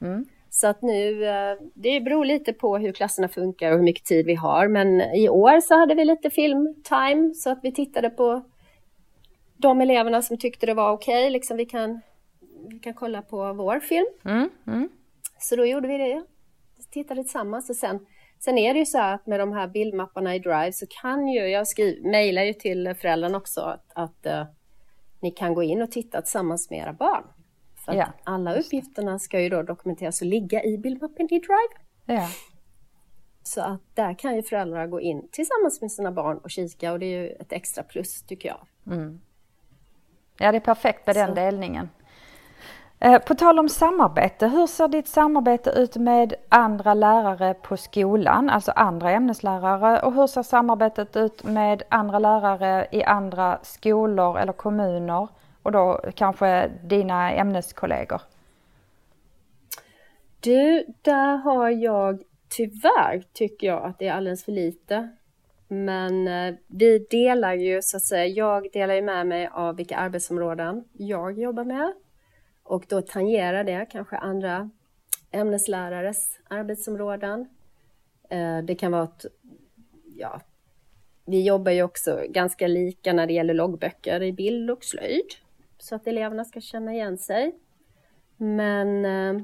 Mm. 0.00 0.26
Så 0.56 0.66
att 0.66 0.82
nu, 0.82 1.24
eh, 1.24 1.56
det 1.74 2.00
beror 2.00 2.24
lite 2.24 2.52
på 2.52 2.78
hur 2.78 2.92
klasserna 2.92 3.28
funkar 3.28 3.72
och 3.72 3.76
hur 3.76 3.84
mycket 3.84 4.04
tid 4.04 4.26
vi 4.26 4.34
har. 4.34 4.68
Men 4.68 5.00
i 5.00 5.28
år 5.28 5.60
så 5.60 5.74
hade 5.74 5.94
vi 5.94 6.04
lite 6.04 6.30
filmtime 6.30 7.34
så 7.34 7.50
att 7.50 7.58
vi 7.62 7.72
tittade 7.72 8.10
på 8.10 8.42
de 9.56 9.80
eleverna 9.80 10.22
som 10.22 10.38
tyckte 10.38 10.66
det 10.66 10.74
var 10.74 10.92
okej. 10.92 11.22
Okay. 11.22 11.30
Liksom 11.30 11.56
vi 11.56 11.64
kan 11.64 12.00
vi 12.68 12.78
kan 12.78 12.94
kolla 12.94 13.22
på 13.22 13.52
vår 13.52 13.80
film. 13.80 14.06
Mm, 14.24 14.50
mm. 14.66 14.88
Så 15.38 15.56
då 15.56 15.66
gjorde 15.66 15.88
vi 15.88 15.98
det. 15.98 16.24
Tittade 16.90 17.22
tillsammans 17.22 17.70
och 17.70 17.76
sen, 17.76 18.06
sen 18.38 18.58
är 18.58 18.74
det 18.74 18.78
ju 18.78 18.86
så 18.86 19.00
att 19.00 19.26
med 19.26 19.40
de 19.40 19.52
här 19.52 19.68
bildmapparna 19.68 20.34
i 20.34 20.38
Drive 20.38 20.72
så 20.72 20.86
kan 21.02 21.28
ju, 21.28 21.40
jag 21.40 21.68
skriver, 21.68 22.10
mejlar 22.10 22.42
ju 22.42 22.52
till 22.52 22.94
föräldrarna 22.94 23.38
också 23.38 23.60
att, 23.60 23.92
att 23.94 24.26
uh, 24.26 24.44
ni 25.20 25.30
kan 25.30 25.54
gå 25.54 25.62
in 25.62 25.82
och 25.82 25.90
titta 25.90 26.22
tillsammans 26.22 26.70
med 26.70 26.78
era 26.78 26.92
barn. 26.92 27.24
För 27.86 27.94
ja, 27.94 28.06
alla 28.24 28.54
uppgifterna 28.54 29.18
ska 29.18 29.40
ju 29.40 29.48
då 29.48 29.62
dokumenteras 29.62 30.20
och 30.20 30.26
ligga 30.26 30.64
i 30.64 30.78
bildmappen 30.78 31.26
i 31.34 31.38
Drive. 31.38 31.74
Ja. 32.20 32.28
Så 33.42 33.60
att 33.60 33.80
där 33.94 34.14
kan 34.14 34.36
ju 34.36 34.42
föräldrar 34.42 34.86
gå 34.86 35.00
in 35.00 35.28
tillsammans 35.32 35.80
med 35.80 35.92
sina 35.92 36.12
barn 36.12 36.38
och 36.38 36.50
kika 36.50 36.92
och 36.92 36.98
det 36.98 37.06
är 37.06 37.22
ju 37.22 37.28
ett 37.30 37.52
extra 37.52 37.82
plus 37.82 38.22
tycker 38.22 38.48
jag. 38.48 38.58
Mm. 38.94 39.20
Ja, 40.38 40.52
det 40.52 40.58
är 40.58 40.60
perfekt 40.60 41.06
med 41.06 41.16
den 41.16 41.34
delningen. 41.34 41.88
Eh, 42.98 43.18
på 43.18 43.34
tal 43.34 43.58
om 43.58 43.68
samarbete, 43.68 44.46
hur 44.46 44.66
ser 44.66 44.88
ditt 44.88 45.08
samarbete 45.08 45.70
ut 45.70 45.96
med 45.96 46.34
andra 46.48 46.94
lärare 46.94 47.54
på 47.54 47.76
skolan, 47.76 48.50
alltså 48.50 48.72
andra 48.72 49.10
ämneslärare 49.10 50.00
och 50.00 50.12
hur 50.12 50.26
ser 50.26 50.42
samarbetet 50.42 51.16
ut 51.16 51.44
med 51.44 51.82
andra 51.88 52.18
lärare 52.18 52.86
i 52.92 53.04
andra 53.04 53.58
skolor 53.62 54.38
eller 54.38 54.52
kommuner 54.52 55.28
och 55.66 55.72
då 55.72 56.00
kanske 56.14 56.70
dina 56.84 57.32
ämneskollegor? 57.32 58.20
Du, 60.40 60.84
där 61.02 61.36
har 61.36 61.70
jag 61.70 62.22
tyvärr 62.48 63.22
tycker 63.32 63.66
jag 63.66 63.84
att 63.84 63.98
det 63.98 64.08
är 64.08 64.12
alldeles 64.12 64.44
för 64.44 64.52
lite 64.52 65.08
Men 65.68 66.28
eh, 66.28 66.54
vi 66.66 66.98
delar 66.98 67.54
ju 67.54 67.82
så 67.82 67.96
att 67.96 68.02
säga, 68.02 68.26
jag 68.26 68.72
delar 68.72 68.94
ju 68.94 69.02
med 69.02 69.26
mig 69.26 69.48
av 69.52 69.76
vilka 69.76 69.96
arbetsområden 69.96 70.84
jag 70.92 71.38
jobbar 71.38 71.64
med 71.64 71.92
och 72.62 72.84
då 72.88 73.02
tangerar 73.02 73.64
det 73.64 73.86
kanske 73.90 74.16
andra 74.16 74.70
ämneslärares 75.30 76.38
arbetsområden. 76.48 77.48
Eh, 78.30 78.58
det 78.58 78.74
kan 78.74 78.92
vara 78.92 79.02
att, 79.02 79.26
ja, 80.16 80.40
vi 81.24 81.46
jobbar 81.46 81.72
ju 81.72 81.82
också 81.82 82.22
ganska 82.28 82.66
lika 82.66 83.12
när 83.12 83.26
det 83.26 83.32
gäller 83.32 83.54
loggböcker 83.54 84.22
i 84.22 84.32
bild 84.32 84.70
och 84.70 84.84
slöjd 84.84 85.45
så 85.78 85.94
att 85.94 86.06
eleverna 86.06 86.44
ska 86.44 86.60
känna 86.60 86.92
igen 86.92 87.18
sig. 87.18 87.54
Men 88.36 89.04
eh, 89.04 89.42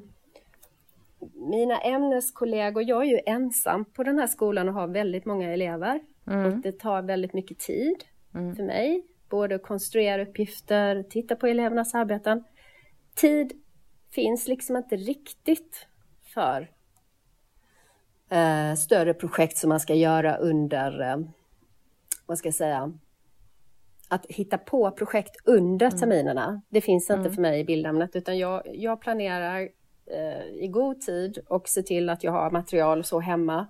mina 1.34 1.78
ämneskollegor, 1.80 2.82
jag 2.82 3.02
är 3.02 3.10
ju 3.10 3.20
ensam 3.26 3.84
på 3.84 4.02
den 4.02 4.18
här 4.18 4.26
skolan 4.26 4.68
och 4.68 4.74
har 4.74 4.86
väldigt 4.86 5.24
många 5.24 5.52
elever. 5.52 6.00
Mm. 6.26 6.46
Och 6.46 6.58
det 6.58 6.72
tar 6.72 7.02
väldigt 7.02 7.32
mycket 7.32 7.58
tid 7.58 8.04
mm. 8.34 8.56
för 8.56 8.62
mig, 8.62 9.02
både 9.28 9.54
att 9.54 9.62
konstruera 9.62 10.22
uppgifter, 10.22 11.02
titta 11.02 11.36
på 11.36 11.46
elevernas 11.46 11.94
arbeten. 11.94 12.44
Tid 13.14 13.52
finns 14.10 14.48
liksom 14.48 14.76
inte 14.76 14.96
riktigt 14.96 15.86
för 16.34 16.70
eh, 18.28 18.74
större 18.74 19.14
projekt 19.14 19.56
som 19.56 19.68
man 19.68 19.80
ska 19.80 19.94
göra 19.94 20.36
under, 20.36 21.00
eh, 21.00 21.16
vad 22.26 22.38
ska 22.38 22.48
jag 22.48 22.54
säga, 22.54 22.92
att 24.12 24.26
hitta 24.28 24.58
på 24.58 24.90
projekt 24.90 25.36
under 25.44 25.86
mm. 25.86 25.98
terminerna. 25.98 26.62
Det 26.68 26.80
finns 26.80 27.10
inte 27.10 27.20
mm. 27.20 27.32
för 27.32 27.42
mig 27.42 27.60
i 27.60 27.64
bildämnet 27.64 28.16
utan 28.16 28.38
jag, 28.38 28.62
jag 28.72 29.00
planerar 29.00 29.60
eh, 30.06 30.64
i 30.64 30.68
god 30.68 31.00
tid 31.00 31.38
och 31.48 31.68
ser 31.68 31.82
till 31.82 32.08
att 32.08 32.24
jag 32.24 32.32
har 32.32 32.50
material 32.50 33.04
så 33.04 33.20
hemma. 33.20 33.66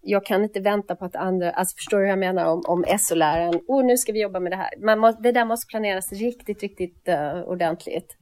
Jag 0.00 0.24
kan 0.26 0.42
inte 0.42 0.60
vänta 0.60 0.96
på 0.96 1.04
att 1.04 1.16
andra, 1.16 1.50
alltså 1.50 1.74
förstår 1.76 1.98
du 1.98 2.04
hur 2.04 2.10
jag 2.10 2.18
menar 2.18 2.44
om, 2.44 2.62
om 2.66 2.84
SO-läraren, 2.98 3.60
oh 3.68 3.84
nu 3.84 3.96
ska 3.96 4.12
vi 4.12 4.22
jobba 4.22 4.40
med 4.40 4.52
det 4.52 4.56
här. 4.56 4.70
Man 4.78 4.98
må, 4.98 5.12
det 5.12 5.32
där 5.32 5.44
måste 5.44 5.66
planeras 5.66 6.12
riktigt, 6.12 6.62
riktigt 6.62 7.08
uh, 7.08 7.42
ordentligt. 7.42 8.16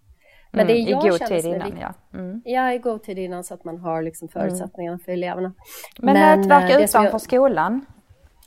Men 0.53 0.67
det 0.67 0.73
är 0.73 0.81
mm, 0.81 0.91
jag 0.91 1.07
I 1.07 1.09
god 1.09 1.29
tid 1.29 1.45
innan, 1.45 1.79
ja. 1.81 1.95
Mm. 2.19 2.43
Ja, 2.45 2.73
i 2.73 2.79
god 2.79 3.03
tid 3.03 3.19
innan 3.19 3.45
så 3.45 3.55
att 3.55 3.65
man 3.65 3.79
har 3.79 4.03
liksom 4.03 4.29
mm. 4.35 4.49
förutsättningarna 4.49 4.95
mm. 4.95 5.05
för 5.05 5.13
eleverna. 5.13 5.55
Men, 5.99 6.15
Men 6.15 6.41
nätverka 6.41 6.79
uh, 6.79 6.85
utanför 6.85 7.13
jag... 7.13 7.21
skolan? 7.21 7.87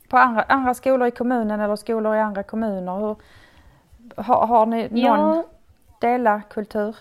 På 0.09 0.17
andra, 0.17 0.41
andra 0.41 0.73
skolor 0.73 1.07
i 1.07 1.11
kommunen 1.11 1.59
eller 1.59 1.75
skolor 1.75 2.15
i 2.15 2.19
andra 2.19 2.43
kommuner? 2.43 2.99
Hur, 2.99 3.15
har, 4.15 4.47
har 4.47 4.65
ni 4.65 4.89
någon 4.89 5.35
ja. 5.35 5.43
delarkultur? 6.01 6.95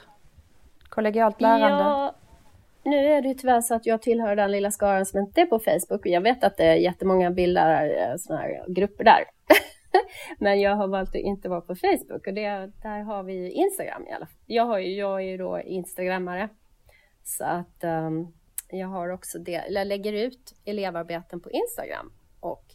Kollegialt 0.89 1.41
lärande? 1.41 1.85
Ja, 1.85 2.15
nu 2.85 2.97
är 2.97 3.23
det 3.23 3.29
ju 3.29 3.35
tyvärr 3.35 3.61
så 3.61 3.75
att 3.75 3.87
jag 3.87 4.03
tillhör 4.03 4.37
den 4.37 4.51
lilla 4.51 4.71
skaran 4.71 5.07
som 5.07 5.21
inte 5.21 5.41
är 5.41 5.47
på 5.47 5.59
Facebook. 5.59 6.07
Jag 6.07 6.21
vet 6.21 6.45
att 6.45 6.57
det 6.57 6.65
är 6.65 6.75
jättemånga 6.75 7.31
bildar 7.31 7.85
eh, 7.85 8.17
sådana 8.19 8.43
här 8.43 8.65
grupper 8.69 9.05
där. 9.05 9.25
Men 10.39 10.61
jag 10.61 10.77
har 10.77 10.89
valt 10.89 11.09
att 11.09 11.15
inte 11.15 11.49
vara 11.49 11.61
på 11.61 11.75
Facebook 11.75 12.27
och 12.27 12.35
det, 12.35 12.71
där 12.83 13.03
har 13.03 13.23
vi 13.23 13.51
Instagram 13.51 14.07
i 14.07 14.13
alla 14.13 14.27
fall. 14.27 14.37
Jag, 14.47 14.65
har 14.65 14.79
ju, 14.79 14.95
jag 14.95 15.23
är 15.23 15.27
ju 15.27 15.37
då 15.37 15.61
instagrammare. 15.61 16.49
Så 17.25 17.45
att 17.45 17.85
um, 17.85 18.33
jag 18.71 18.89
har 18.89 19.09
också 19.09 19.39
det, 19.39 19.65
jag 19.69 19.87
lägger 19.87 20.13
ut 20.13 20.55
elevarbeten 20.65 21.41
på 21.41 21.51
Instagram 21.51 22.13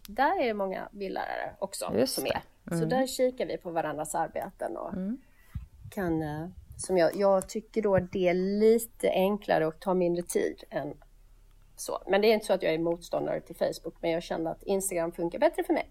där 0.08 0.42
är 0.42 0.48
det 0.48 0.54
många 0.54 0.90
bildlärare 0.92 1.56
också 1.60 1.94
Just 1.96 2.16
som 2.16 2.26
är. 2.26 2.42
Mm. 2.72 2.80
Så 2.80 2.86
där 2.86 3.08
kikar 3.08 3.46
vi 3.46 3.58
på 3.58 3.72
varandras 3.72 4.16
arbeten 4.16 4.78
och 4.78 4.94
mm. 4.94 5.18
kan 5.92 6.22
uh, 6.22 6.48
som 6.78 6.98
jag, 6.98 7.16
jag 7.16 7.50
tycker 7.50 7.82
då 7.82 8.00
det 8.00 8.28
är 8.28 8.34
lite 8.34 9.10
enklare 9.10 9.68
och 9.68 9.80
tar 9.80 9.94
mindre 9.94 10.24
tid 10.24 10.64
än 10.70 10.94
så. 11.76 12.04
Men 12.08 12.22
det 12.22 12.28
är 12.28 12.34
inte 12.34 12.46
så 12.46 12.54
att 12.54 12.64
jag 12.64 12.74
är 12.74 12.80
motståndare 12.80 13.42
till 13.42 13.56
Facebook, 13.56 13.96
men 14.02 14.12
jag 14.12 14.24
känner 14.24 14.52
att 14.52 14.64
Instagram 14.64 15.12
funkar 15.12 15.40
bättre 15.40 15.64
för 15.64 15.74
mig. 15.74 15.90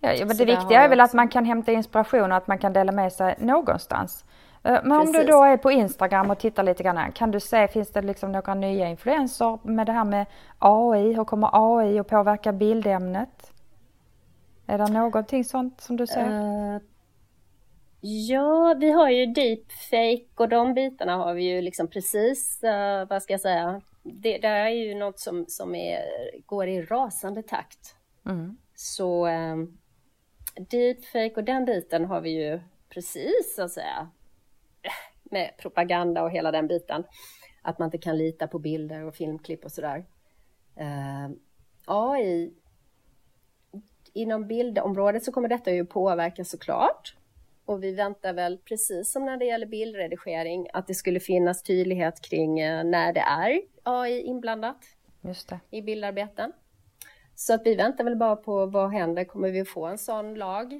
Ja, 0.00 0.26
men 0.26 0.36
det 0.36 0.44
viktiga 0.44 0.82
är 0.82 0.88
väl 0.88 1.00
att 1.00 1.12
man 1.12 1.28
kan 1.28 1.44
hämta 1.44 1.72
inspiration 1.72 2.32
och 2.32 2.36
att 2.36 2.46
man 2.46 2.58
kan 2.58 2.72
dela 2.72 2.92
med 2.92 3.12
sig 3.12 3.34
någonstans. 3.38 4.24
Eh, 4.68 4.80
men 4.84 4.92
om 4.92 5.12
du 5.12 5.24
då 5.24 5.44
är 5.44 5.56
på 5.56 5.70
Instagram 5.70 6.30
och 6.30 6.38
tittar 6.38 6.62
lite 6.62 6.82
grann, 6.82 7.12
kan 7.12 7.30
du 7.30 7.40
se, 7.40 7.68
finns 7.68 7.90
det 7.90 8.02
liksom 8.02 8.32
några 8.32 8.54
nya 8.54 8.88
influenser 8.88 9.58
med 9.62 9.86
det 9.86 9.92
här 9.92 10.04
med 10.04 10.26
AI? 10.58 11.12
Hur 11.12 11.24
kommer 11.24 11.50
AI 11.52 11.98
att 11.98 12.08
påverka 12.08 12.52
bildämnet? 12.52 13.52
Är 14.66 14.78
det 14.78 14.88
någonting 14.88 15.44
sånt 15.44 15.80
som 15.80 15.96
du 15.96 16.06
ser? 16.06 16.28
Uh, 16.28 16.80
Ja, 18.00 18.76
vi 18.80 18.90
har 18.90 19.10
ju 19.10 19.26
deepfake 19.26 20.26
och 20.36 20.48
de 20.48 20.74
bitarna 20.74 21.16
har 21.16 21.34
vi 21.34 21.42
ju 21.42 21.62
liksom 21.62 21.88
precis, 21.88 22.60
uh, 22.64 23.08
vad 23.08 23.22
ska 23.22 23.32
jag 23.32 23.40
säga, 23.40 23.80
det, 24.02 24.38
det 24.38 24.48
är 24.48 24.68
ju 24.68 24.94
något 24.94 25.18
som, 25.18 25.44
som 25.48 25.74
är, 25.74 26.00
går 26.46 26.68
i 26.68 26.82
rasande 26.82 27.42
takt. 27.42 27.96
Mm. 28.26 28.56
Så 28.74 29.28
um, 29.28 29.78
deepfake 30.70 31.34
och 31.36 31.44
den 31.44 31.64
biten 31.64 32.04
har 32.04 32.20
vi 32.20 32.30
ju 32.30 32.60
precis 32.88 33.54
så 33.56 33.62
att 33.62 33.70
säga 33.70 34.08
med 35.30 35.50
propaganda 35.58 36.22
och 36.22 36.30
hela 36.30 36.52
den 36.52 36.66
biten. 36.66 37.04
Att 37.62 37.78
man 37.78 37.86
inte 37.86 37.98
kan 37.98 38.18
lita 38.18 38.46
på 38.46 38.58
bilder 38.58 39.04
och 39.04 39.14
filmklipp 39.14 39.64
och 39.64 39.72
sådär. 39.72 40.04
Uh, 40.80 41.36
AI, 41.84 42.52
inom 44.12 44.46
bildområdet 44.46 45.24
så 45.24 45.32
kommer 45.32 45.48
detta 45.48 45.72
ju 45.72 45.86
påverka 45.86 46.44
såklart. 46.44 47.14
Och 47.64 47.82
vi 47.82 47.94
väntar 47.94 48.32
väl, 48.32 48.58
precis 48.58 49.12
som 49.12 49.24
när 49.24 49.36
det 49.36 49.44
gäller 49.44 49.66
bildredigering, 49.66 50.68
att 50.72 50.86
det 50.86 50.94
skulle 50.94 51.20
finnas 51.20 51.62
tydlighet 51.62 52.20
kring 52.20 52.60
eh, 52.60 52.84
när 52.84 53.12
det 53.12 53.20
är 53.20 53.60
AI 53.82 54.20
inblandat 54.20 54.76
i 55.70 55.82
bildarbeten. 55.82 56.52
Så 57.34 57.54
att 57.54 57.66
vi 57.66 57.74
väntar 57.74 58.04
väl 58.04 58.16
bara 58.16 58.36
på 58.36 58.66
vad 58.66 58.90
händer, 58.90 59.24
kommer 59.24 59.50
vi 59.50 59.64
få 59.64 59.86
en 59.86 59.98
sån 59.98 60.34
lag? 60.34 60.72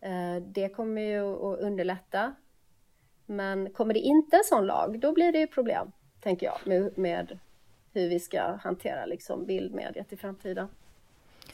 Eh, 0.00 0.36
det 0.46 0.68
kommer 0.68 1.02
ju 1.02 1.20
att 1.22 1.60
underlätta. 1.60 2.34
Men 3.26 3.70
kommer 3.70 3.94
det 3.94 4.00
inte 4.00 4.36
en 4.36 4.44
sån 4.44 4.66
lag, 4.66 5.00
då 5.00 5.12
blir 5.12 5.32
det 5.32 5.38
ju 5.38 5.46
problem, 5.46 5.92
tänker 6.20 6.46
jag, 6.46 6.56
med, 6.64 6.98
med 6.98 7.38
hur 7.92 8.08
vi 8.08 8.20
ska 8.20 8.42
hantera 8.42 9.06
liksom 9.06 9.46
bildmediet 9.46 10.12
i 10.12 10.16
framtiden. 10.16 10.68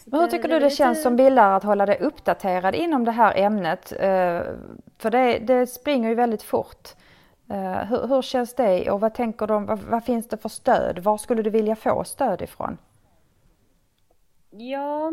Men 0.04 0.20
hur 0.20 0.26
tycker 0.26 0.48
du 0.48 0.59
det 0.59 0.70
känns 0.70 1.02
som 1.02 1.16
bildare 1.16 1.56
att 1.56 1.64
hålla 1.64 1.87
dig 1.87 1.98
uppdaterad 2.00 2.74
inom 2.74 3.04
det 3.04 3.11
här 3.11 3.37
ämnet? 3.37 3.92
Eh, 3.92 4.42
för 4.98 5.11
det, 5.11 5.38
det 5.38 5.66
springer 5.66 6.09
ju 6.09 6.14
väldigt 6.14 6.42
fort. 6.42 6.88
Eh, 7.50 7.85
hur, 7.85 8.09
hur 8.09 8.22
känns 8.22 8.54
det 8.54 8.90
och 8.90 9.00
vad 9.00 9.14
tänker 9.14 9.46
du 9.46 9.52
vad, 9.52 9.78
vad 9.78 10.04
finns 10.04 10.28
det 10.28 10.37
för 10.37 10.48
stöd? 10.48 10.98
Var 10.98 11.18
skulle 11.18 11.42
du 11.42 11.50
vilja 11.50 11.76
få 11.76 12.04
stöd 12.04 12.42
ifrån? 12.42 12.78
Ja, 14.50 15.12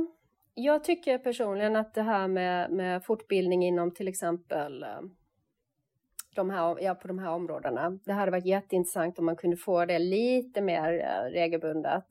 jag 0.54 0.84
tycker 0.84 1.18
personligen 1.18 1.76
att 1.76 1.94
det 1.94 2.02
här 2.02 2.28
med, 2.28 2.72
med 2.72 3.04
fortbildning 3.04 3.66
inom 3.66 3.92
till 3.92 4.08
exempel 4.08 4.84
eh, 4.84 5.02
de 6.38 6.50
här, 6.50 6.78
ja, 6.82 6.96
på 6.96 7.08
de 7.08 7.20
här 7.20 7.32
områdena. 7.32 8.00
Det 8.06 8.14
hade 8.14 8.32
varit 8.32 8.46
jätteintressant 8.46 9.20
om 9.20 9.26
man 9.26 9.36
kunde 9.36 9.58
få 9.58 9.86
det 9.86 10.00
lite 10.00 10.62
mer 10.62 10.94
eh, 10.94 11.32
regelbundet 11.32 12.06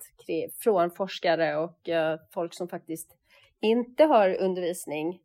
från 0.58 0.90
forskare 0.90 1.56
och 1.56 1.88
eh, 1.88 2.18
folk 2.30 2.54
som 2.54 2.68
faktiskt 2.68 3.16
inte 3.60 4.04
har 4.04 4.34
undervisning 4.40 5.20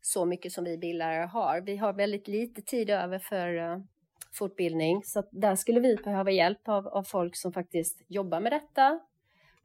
så 0.00 0.24
mycket 0.24 0.52
som 0.52 0.64
vi 0.64 0.78
bildlärare 0.78 1.26
har. 1.26 1.60
Vi 1.60 1.76
har 1.76 1.92
väldigt 1.92 2.28
lite 2.28 2.62
tid 2.62 2.90
över 2.90 3.18
för 3.18 3.56
eh, 3.56 3.78
fortbildning 4.32 5.02
så 5.04 5.22
där 5.30 5.54
skulle 5.54 5.80
vi 5.80 5.96
behöva 5.96 6.30
hjälp 6.30 6.68
av, 6.68 6.88
av 6.88 7.02
folk 7.02 7.36
som 7.36 7.52
faktiskt 7.52 8.02
jobbar 8.08 8.40
med 8.40 8.52
detta 8.52 9.00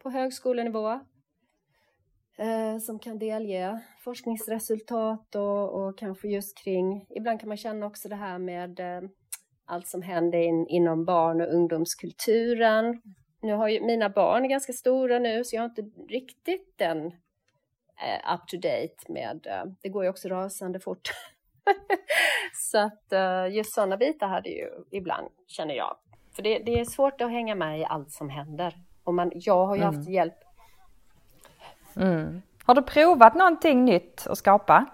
på 0.03 0.09
högskolenivå 0.09 0.99
eh, 2.37 2.77
som 2.77 2.99
kan 2.99 3.19
delge 3.19 3.79
forskningsresultat 4.03 5.35
och, 5.35 5.73
och 5.73 5.97
kanske 5.97 6.27
just 6.27 6.57
kring, 6.57 7.05
ibland 7.09 7.39
kan 7.39 7.49
man 7.49 7.57
känna 7.57 7.85
också 7.85 8.09
det 8.09 8.15
här 8.15 8.37
med 8.39 8.79
eh, 8.79 9.09
allt 9.65 9.87
som 9.87 10.01
händer 10.01 10.39
in, 10.39 10.67
inom 10.67 11.05
barn 11.05 11.41
och 11.41 11.53
ungdomskulturen. 11.53 13.01
Nu 13.41 13.53
har 13.53 13.67
ju 13.67 13.81
mina 13.81 14.09
barn 14.09 14.45
är 14.45 14.49
ganska 14.49 14.73
stora 14.73 15.19
nu 15.19 15.43
så 15.43 15.55
jag 15.55 15.61
har 15.61 15.69
inte 15.69 15.81
riktigt 16.09 16.77
den 16.77 17.05
eh, 17.07 18.33
up 18.33 18.47
to 18.47 18.57
date 18.57 18.95
med, 19.07 19.47
eh, 19.47 19.63
det 19.81 19.89
går 19.89 20.03
ju 20.03 20.09
också 20.09 20.27
rasande 20.27 20.79
fort. 20.79 21.09
så 22.53 22.77
att 22.77 23.13
just 23.51 23.73
sådana 23.73 23.97
bitar 23.97 24.27
hade 24.27 24.49
ju 24.49 24.69
ibland, 24.91 25.27
känner 25.47 25.73
jag. 25.73 25.97
För 26.35 26.43
det, 26.43 26.59
det, 26.59 26.79
är 26.79 26.85
svårt 26.85 27.21
att 27.21 27.31
hänga 27.31 27.55
med 27.55 27.79
i 27.79 27.85
allt 27.85 28.11
som 28.11 28.29
händer. 28.29 28.75
Och 29.03 29.13
man, 29.13 29.31
jag 29.35 29.65
har 29.65 29.75
ju 29.75 29.81
mm. 29.81 29.95
haft 29.95 30.09
hjälp 30.09 30.37
Mm. 31.95 32.41
Har 32.65 32.75
du 32.75 32.81
provat 32.81 33.35
någonting 33.35 33.85
nytt 33.85 34.27
att 34.29 34.37
skapa? 34.37 34.85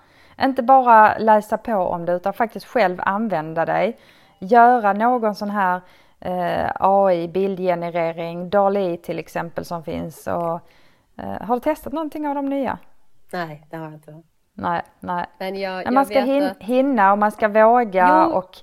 Inte 0.42 0.64
bara 0.64 1.18
läsa 1.18 1.58
på 1.58 1.74
om 1.74 2.06
det 2.06 2.14
utan 2.14 2.34
faktiskt 2.34 2.66
själv 2.66 2.98
använda 3.00 3.66
dig. 3.66 3.98
Göra 4.40 4.94
någon 4.94 5.36
sån 5.36 5.50
här 5.50 5.82
eh, 6.20 6.72
AI 6.80 7.28
bildgenerering, 7.28 8.50
DALI 8.50 8.98
till 8.98 9.20
exempel 9.20 9.66
som 9.66 9.84
finns. 9.84 10.28
Och, 10.28 10.60
eh, 11.18 11.42
har 11.42 11.56
du 11.56 11.60
testat 11.60 11.94
någonting 11.94 12.28
av 12.28 12.36
de 12.36 12.46
nya? 12.46 12.80
Nej, 13.32 13.68
det 13.70 13.78
har 13.78 13.84
jag 13.84 13.94
inte. 13.94 14.22
Nej, 14.54 14.82
nej. 15.00 15.26
Men, 15.40 15.56
jag, 15.56 15.86
Men 15.86 15.94
man 15.94 16.06
ska 16.06 16.20
hin 16.20 16.44
att... 16.44 16.64
hinna 16.64 17.12
och 17.12 17.18
man 17.18 17.32
ska 17.32 17.48
våga 17.48 18.28
jo, 18.30 18.38
och... 18.38 18.58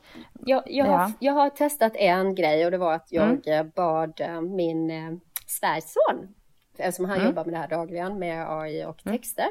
Jag, 0.46 0.62
jag, 0.66 0.86
ja. 0.86 0.96
har, 0.96 1.12
jag 1.18 1.32
har 1.32 1.50
testat 1.50 1.96
en 1.96 2.34
grej 2.34 2.64
och 2.64 2.70
det 2.70 2.78
var 2.78 2.94
att 2.94 3.12
jag 3.12 3.46
mm. 3.46 3.70
bad 3.74 4.20
eh, 4.20 4.40
min 4.40 4.90
eh, 4.90 5.18
svärson 5.46 6.34
eftersom 6.78 7.04
han 7.04 7.16
mm. 7.16 7.26
jobbar 7.26 7.44
med 7.44 7.54
det 7.54 7.58
här 7.58 7.68
dagligen 7.68 8.18
med 8.18 8.52
AI 8.52 8.84
och 8.84 9.06
mm. 9.06 9.18
texter. 9.18 9.48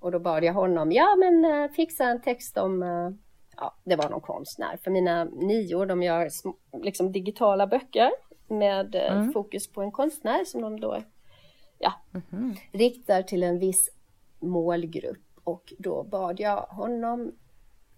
Och 0.00 0.12
då 0.12 0.18
bad 0.18 0.44
jag 0.44 0.52
honom, 0.52 0.92
ja 0.92 1.16
men 1.16 1.44
uh, 1.44 1.70
fixa 1.70 2.04
en 2.04 2.20
text 2.20 2.58
om, 2.58 2.82
uh, 2.82 3.10
ja 3.56 3.74
det 3.84 3.96
var 3.96 4.10
någon 4.10 4.20
konstnär. 4.20 4.78
För 4.84 4.90
mina 4.90 5.24
nior, 5.24 5.86
de 5.86 6.02
gör 6.02 6.28
liksom 6.82 7.12
digitala 7.12 7.66
böcker 7.66 8.10
med 8.48 8.94
uh, 8.94 9.18
mm. 9.18 9.32
fokus 9.32 9.72
på 9.72 9.82
en 9.82 9.92
konstnär 9.92 10.44
som 10.44 10.60
de 10.60 10.80
då 10.80 11.02
ja, 11.78 11.92
mm. 12.32 12.54
riktar 12.72 13.22
till 13.22 13.42
en 13.42 13.58
viss 13.58 13.90
målgrupp. 14.40 15.26
Och 15.44 15.72
då 15.78 16.02
bad 16.02 16.40
jag 16.40 16.56
honom 16.56 17.32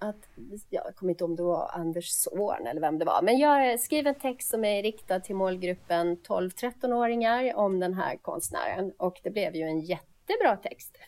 att, 0.08 0.28
jag 0.70 0.96
kommer 0.96 1.12
inte 1.12 1.24
ihåg 1.24 1.30
om 1.30 1.36
det 1.36 1.42
var 1.42 1.70
Anders 1.72 2.08
son 2.08 2.66
eller 2.66 2.80
vem 2.80 2.98
det 2.98 3.04
var, 3.04 3.22
men 3.22 3.38
jag 3.38 3.80
skrev 3.80 4.06
en 4.06 4.14
text 4.14 4.50
som 4.50 4.64
är 4.64 4.82
riktad 4.82 5.20
till 5.20 5.36
målgruppen 5.36 6.16
12-13-åringar 6.16 7.56
om 7.56 7.80
den 7.80 7.94
här 7.94 8.16
konstnären 8.16 8.92
och 8.98 9.20
det 9.22 9.30
blev 9.30 9.56
ju 9.56 9.62
en 9.62 9.80
jättebra 9.80 10.56
text. 10.62 10.98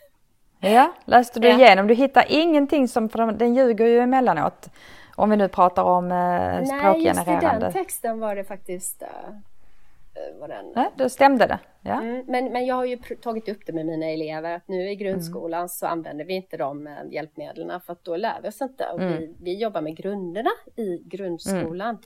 Ja, 0.60 0.92
läste 1.04 1.40
du 1.40 1.50
igenom? 1.50 1.86
Du 1.86 1.94
hittar 1.94 2.24
ingenting 2.28 2.88
som, 2.88 3.08
för 3.08 3.32
den 3.32 3.54
ljuger 3.54 3.86
ju 3.86 3.98
emellanåt. 3.98 4.68
Om 5.16 5.30
vi 5.30 5.36
nu 5.36 5.48
pratar 5.48 5.82
om 5.82 6.12
eh, 6.12 6.64
språkgenererande. 6.64 7.02
Nej, 7.02 7.34
just 7.34 7.54
i 7.54 7.60
den 7.60 7.72
texten 7.72 8.20
var 8.20 8.36
det 8.36 8.44
faktiskt 8.44 9.02
uh, 9.02 10.40
var 10.40 10.48
den... 10.48 10.72
Ja, 10.74 10.90
då 10.96 11.08
stämde 11.08 11.46
det. 11.46 11.58
Ja. 11.86 12.02
Mm, 12.02 12.24
men, 12.26 12.52
men 12.52 12.66
jag 12.66 12.74
har 12.74 12.84
ju 12.84 12.96
tagit 12.96 13.48
upp 13.48 13.66
det 13.66 13.72
med 13.72 13.86
mina 13.86 14.06
elever 14.06 14.56
att 14.56 14.68
nu 14.68 14.90
i 14.90 14.96
grundskolan 14.96 15.60
mm. 15.60 15.68
så 15.68 15.86
använder 15.86 16.24
vi 16.24 16.34
inte 16.34 16.56
de 16.56 16.86
eh, 16.86 16.92
hjälpmedlen 17.10 17.80
för 17.80 17.92
att 17.92 18.04
då 18.04 18.16
lär 18.16 18.40
vi 18.42 18.48
oss 18.48 18.60
inte. 18.60 18.86
Och 18.92 19.00
mm. 19.00 19.18
vi, 19.18 19.34
vi 19.40 19.54
jobbar 19.62 19.80
med 19.80 19.96
grunderna 19.96 20.50
i 20.76 21.02
grundskolan. 21.04 21.88
Mm. 21.88 22.02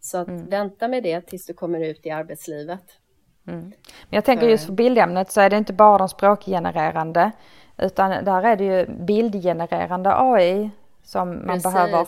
Så 0.00 0.18
att 0.18 0.28
mm. 0.28 0.46
vänta 0.46 0.88
med 0.88 1.02
det 1.02 1.20
tills 1.20 1.46
du 1.46 1.54
kommer 1.54 1.80
ut 1.80 2.06
i 2.06 2.10
arbetslivet. 2.10 2.98
Men 3.42 3.72
jag 4.10 4.24
tänker 4.24 4.48
just 4.48 4.66
för 4.66 4.72
bildämnet 4.72 5.30
så 5.32 5.40
är 5.40 5.50
det 5.50 5.56
inte 5.56 5.72
bara 5.72 5.98
de 5.98 6.08
språkgenererande 6.08 7.32
utan 7.78 8.24
där 8.24 8.42
är 8.42 8.56
det 8.56 8.64
ju 8.64 8.86
bildgenererande 8.86 10.10
AI 10.16 10.70
som 11.02 11.28
man 11.28 11.46
Precis. 11.46 11.62
behöver 11.62 12.06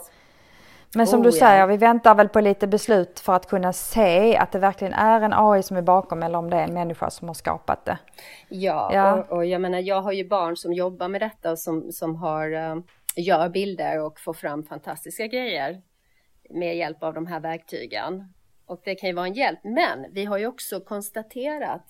men 0.94 1.07
som 1.07 1.20
oh, 1.20 1.24
du 1.24 1.33
säger, 1.33 1.61
ja. 1.61 1.66
vi 1.66 1.76
väntar 1.76 2.14
väl 2.14 2.29
på 2.29 2.40
lite 2.40 2.66
beslut 2.66 3.20
för 3.20 3.33
att 3.33 3.46
kunna 3.46 3.72
se 3.72 4.37
att 4.37 4.53
det 4.53 4.59
verkligen 4.59 4.92
är 4.92 5.20
en 5.20 5.33
AI 5.33 5.62
som 5.62 5.76
är 5.76 5.83
bakom 5.83 6.22
eller 6.22 6.38
om 6.38 6.50
det 6.50 6.57
är 6.57 6.64
en 6.64 6.74
människa 6.74 7.11
som 7.11 7.29
har 7.29 7.35
skapat 7.35 7.85
det. 7.85 7.98
Ja, 8.48 8.90
ja. 8.94 9.14
Och, 9.14 9.37
och, 9.37 9.46
jag 9.46 9.61
menar, 9.61 9.79
jag 9.79 10.03
har 10.03 10.12
ju 10.12 10.29
barn 10.29 10.57
som 10.57 10.72
jobbar 10.72 11.09
med 11.09 11.20
detta 11.20 11.50
och 11.50 11.59
som, 11.59 11.92
som 11.92 12.16
har, 12.16 12.53
uh, 12.53 12.83
gör 13.16 13.48
bilder 13.48 14.00
och 14.00 14.20
får 14.20 14.35
fram 14.35 14.62
fantastiska 14.62 15.26
grejer 15.26 15.83
med 16.50 16.76
hjälp 16.76 17.03
av 17.03 17.14
de 17.14 17.26
här 17.26 17.40
verktygen. 17.40 18.33
Och 18.66 18.81
det 18.85 18.94
kan 18.94 19.09
ju 19.09 19.14
vara 19.14 19.26
en 19.26 19.35
hjälp, 19.35 19.61
men 19.62 20.07
vi 20.12 20.24
har 20.24 20.38
ju 20.38 20.46
också 20.46 20.81
konstaterat 20.81 21.85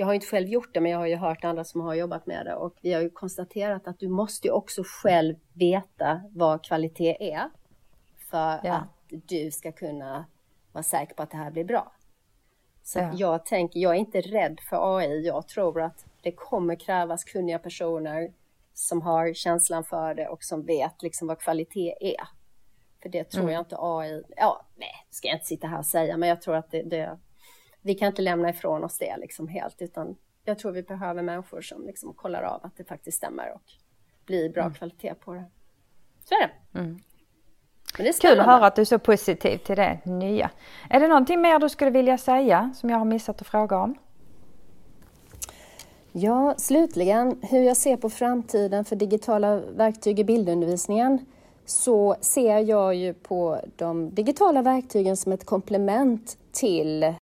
jag 0.00 0.06
har 0.06 0.14
inte 0.14 0.26
själv 0.26 0.48
gjort 0.48 0.74
det, 0.74 0.80
men 0.80 0.92
jag 0.92 0.98
har 0.98 1.06
ju 1.06 1.16
hört 1.16 1.44
andra 1.44 1.64
som 1.64 1.80
har 1.80 1.94
jobbat 1.94 2.26
med 2.26 2.46
det 2.46 2.54
och 2.54 2.76
vi 2.82 2.92
har 2.92 3.00
ju 3.00 3.10
konstaterat 3.10 3.88
att 3.88 3.98
du 3.98 4.08
måste 4.08 4.48
ju 4.48 4.52
också 4.52 4.82
själv 4.84 5.34
veta 5.54 6.20
vad 6.30 6.64
kvalitet 6.64 7.32
är 7.32 7.50
för 8.30 8.60
ja. 8.64 8.72
att 8.72 8.88
du 9.08 9.50
ska 9.50 9.72
kunna 9.72 10.24
vara 10.72 10.82
säker 10.82 11.14
på 11.14 11.22
att 11.22 11.30
det 11.30 11.36
här 11.36 11.50
blir 11.50 11.64
bra. 11.64 11.92
Så 12.82 12.98
ja. 12.98 13.12
jag 13.14 13.46
tänker, 13.46 13.80
jag 13.80 13.94
är 13.94 13.98
inte 13.98 14.20
rädd 14.20 14.60
för 14.60 14.96
AI. 14.98 15.26
Jag 15.26 15.48
tror 15.48 15.82
att 15.82 16.06
det 16.22 16.32
kommer 16.32 16.74
krävas 16.74 17.24
kunniga 17.24 17.58
personer 17.58 18.32
som 18.74 19.02
har 19.02 19.34
känslan 19.34 19.84
för 19.84 20.14
det 20.14 20.28
och 20.28 20.44
som 20.44 20.62
vet 20.62 21.02
liksom 21.02 21.28
vad 21.28 21.38
kvalitet 21.38 21.94
är. 22.00 22.28
För 23.02 23.08
det 23.08 23.24
tror 23.24 23.42
mm. 23.42 23.54
jag 23.54 23.60
inte 23.60 23.76
AI, 23.78 24.22
ja, 24.36 24.66
nej, 24.76 25.06
ska 25.10 25.28
jag 25.28 25.36
inte 25.36 25.46
sitta 25.46 25.66
här 25.66 25.78
och 25.78 25.86
säga, 25.86 26.16
men 26.16 26.28
jag 26.28 26.42
tror 26.42 26.56
att 26.56 26.70
det, 26.70 26.82
det 26.82 27.18
vi 27.82 27.94
kan 27.94 28.08
inte 28.08 28.22
lämna 28.22 28.50
ifrån 28.50 28.84
oss 28.84 28.98
det 28.98 29.16
liksom 29.16 29.48
helt, 29.48 29.82
utan 29.82 30.16
jag 30.44 30.58
tror 30.58 30.72
vi 30.72 30.82
behöver 30.82 31.22
människor 31.22 31.60
som 31.60 31.86
liksom 31.86 32.14
kollar 32.14 32.42
av 32.42 32.60
att 32.64 32.76
det 32.76 32.84
faktiskt 32.84 33.16
stämmer 33.16 33.52
och 33.52 33.72
blir 34.24 34.50
bra 34.50 34.62
mm. 34.62 34.74
kvalitet 34.74 35.14
på 35.14 35.34
det. 35.34 35.44
Så 36.24 36.34
är 36.34 36.40
det. 36.40 36.78
Mm. 36.78 36.98
Kul 38.20 38.40
att 38.40 38.46
höra 38.46 38.66
att 38.66 38.76
du 38.76 38.80
är 38.80 38.86
så 38.86 38.98
positiv 38.98 39.58
till 39.58 39.76
det 39.76 39.98
nya. 40.04 40.50
Är 40.90 41.00
det 41.00 41.08
någonting 41.08 41.40
mer 41.40 41.58
du 41.58 41.68
skulle 41.68 41.90
vilja 41.90 42.18
säga 42.18 42.70
som 42.74 42.90
jag 42.90 42.98
har 42.98 43.04
missat 43.04 43.40
att 43.40 43.46
fråga 43.46 43.78
om? 43.78 43.94
Ja, 46.12 46.54
slutligen 46.56 47.40
hur 47.42 47.62
jag 47.62 47.76
ser 47.76 47.96
på 47.96 48.10
framtiden 48.10 48.84
för 48.84 48.96
digitala 48.96 49.56
verktyg 49.56 50.20
i 50.20 50.24
bildundervisningen 50.24 51.26
så 51.66 52.16
ser 52.20 52.58
jag 52.58 52.94
ju 52.94 53.14
på 53.14 53.60
de 53.76 54.14
digitala 54.14 54.62
verktygen 54.62 55.16
som 55.16 55.32
ett 55.32 55.46
komplement 55.46 56.38
till 56.52 57.14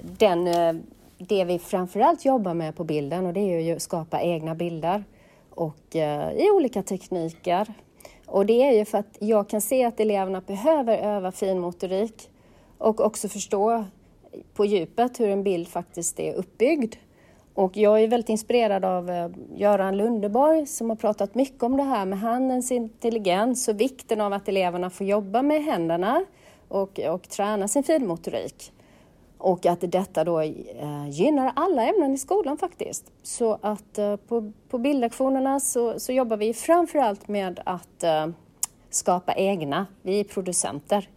den, 0.00 0.46
eh, 0.46 0.74
det 1.18 1.44
vi 1.44 1.58
framförallt 1.58 2.24
jobbar 2.24 2.54
med 2.54 2.76
på 2.76 2.84
bilden 2.84 3.26
och 3.26 3.32
det 3.32 3.40
är 3.40 3.60
ju 3.60 3.76
att 3.76 3.82
skapa 3.82 4.20
egna 4.20 4.54
bilder 4.54 5.04
och 5.50 5.96
eh, 5.96 6.32
i 6.32 6.50
olika 6.50 6.82
tekniker 6.82 7.74
och 8.28 8.46
det 8.46 8.62
är 8.62 8.72
ju 8.72 8.84
för 8.84 8.98
att 8.98 9.16
jag 9.18 9.48
kan 9.48 9.60
se 9.60 9.84
att 9.84 10.00
eleverna 10.00 10.40
behöver 10.40 10.98
öva 10.98 11.32
finmotorik 11.32 12.30
och 12.78 13.00
också 13.00 13.28
förstå 13.28 13.84
på 14.54 14.64
djupet 14.64 15.20
hur 15.20 15.28
en 15.28 15.42
bild 15.42 15.68
faktiskt 15.68 16.20
är 16.20 16.34
uppbyggd. 16.34 16.94
Och 17.54 17.76
jag 17.76 18.02
är 18.02 18.08
väldigt 18.08 18.28
inspirerad 18.28 18.84
av 18.84 19.10
eh, 19.10 19.30
Göran 19.56 19.96
Lundeborg 19.96 20.66
som 20.66 20.90
har 20.90 20.96
pratat 20.96 21.34
mycket 21.34 21.62
om 21.62 21.76
det 21.76 21.82
här 21.82 22.04
med 22.04 22.18
handens 22.18 22.72
intelligens 22.72 23.68
och 23.68 23.80
vikten 23.80 24.20
av 24.20 24.32
att 24.32 24.48
eleverna 24.48 24.90
får 24.90 25.06
jobba 25.06 25.42
med 25.42 25.64
händerna 25.64 26.24
och, 26.68 27.00
och 27.00 27.28
träna 27.28 27.68
sin 27.68 27.82
finmotorik. 27.82 28.72
Och 29.38 29.66
att 29.66 29.80
detta 29.80 30.24
då 30.24 30.40
eh, 30.40 31.08
gynnar 31.10 31.52
alla 31.56 31.86
ämnen 31.86 32.14
i 32.14 32.18
skolan 32.18 32.58
faktiskt. 32.58 33.12
Så 33.22 33.58
att 33.62 33.98
eh, 33.98 34.16
på, 34.16 34.52
på 34.68 34.78
bildlektionerna 34.78 35.60
så, 35.60 36.00
så 36.00 36.12
jobbar 36.12 36.36
vi 36.36 36.54
framförallt 36.54 37.28
med 37.28 37.60
att 37.64 38.02
eh, 38.02 38.26
skapa 38.90 39.34
egna, 39.34 39.86
vi 40.02 40.20
är 40.20 40.24
producenter. 40.24 41.08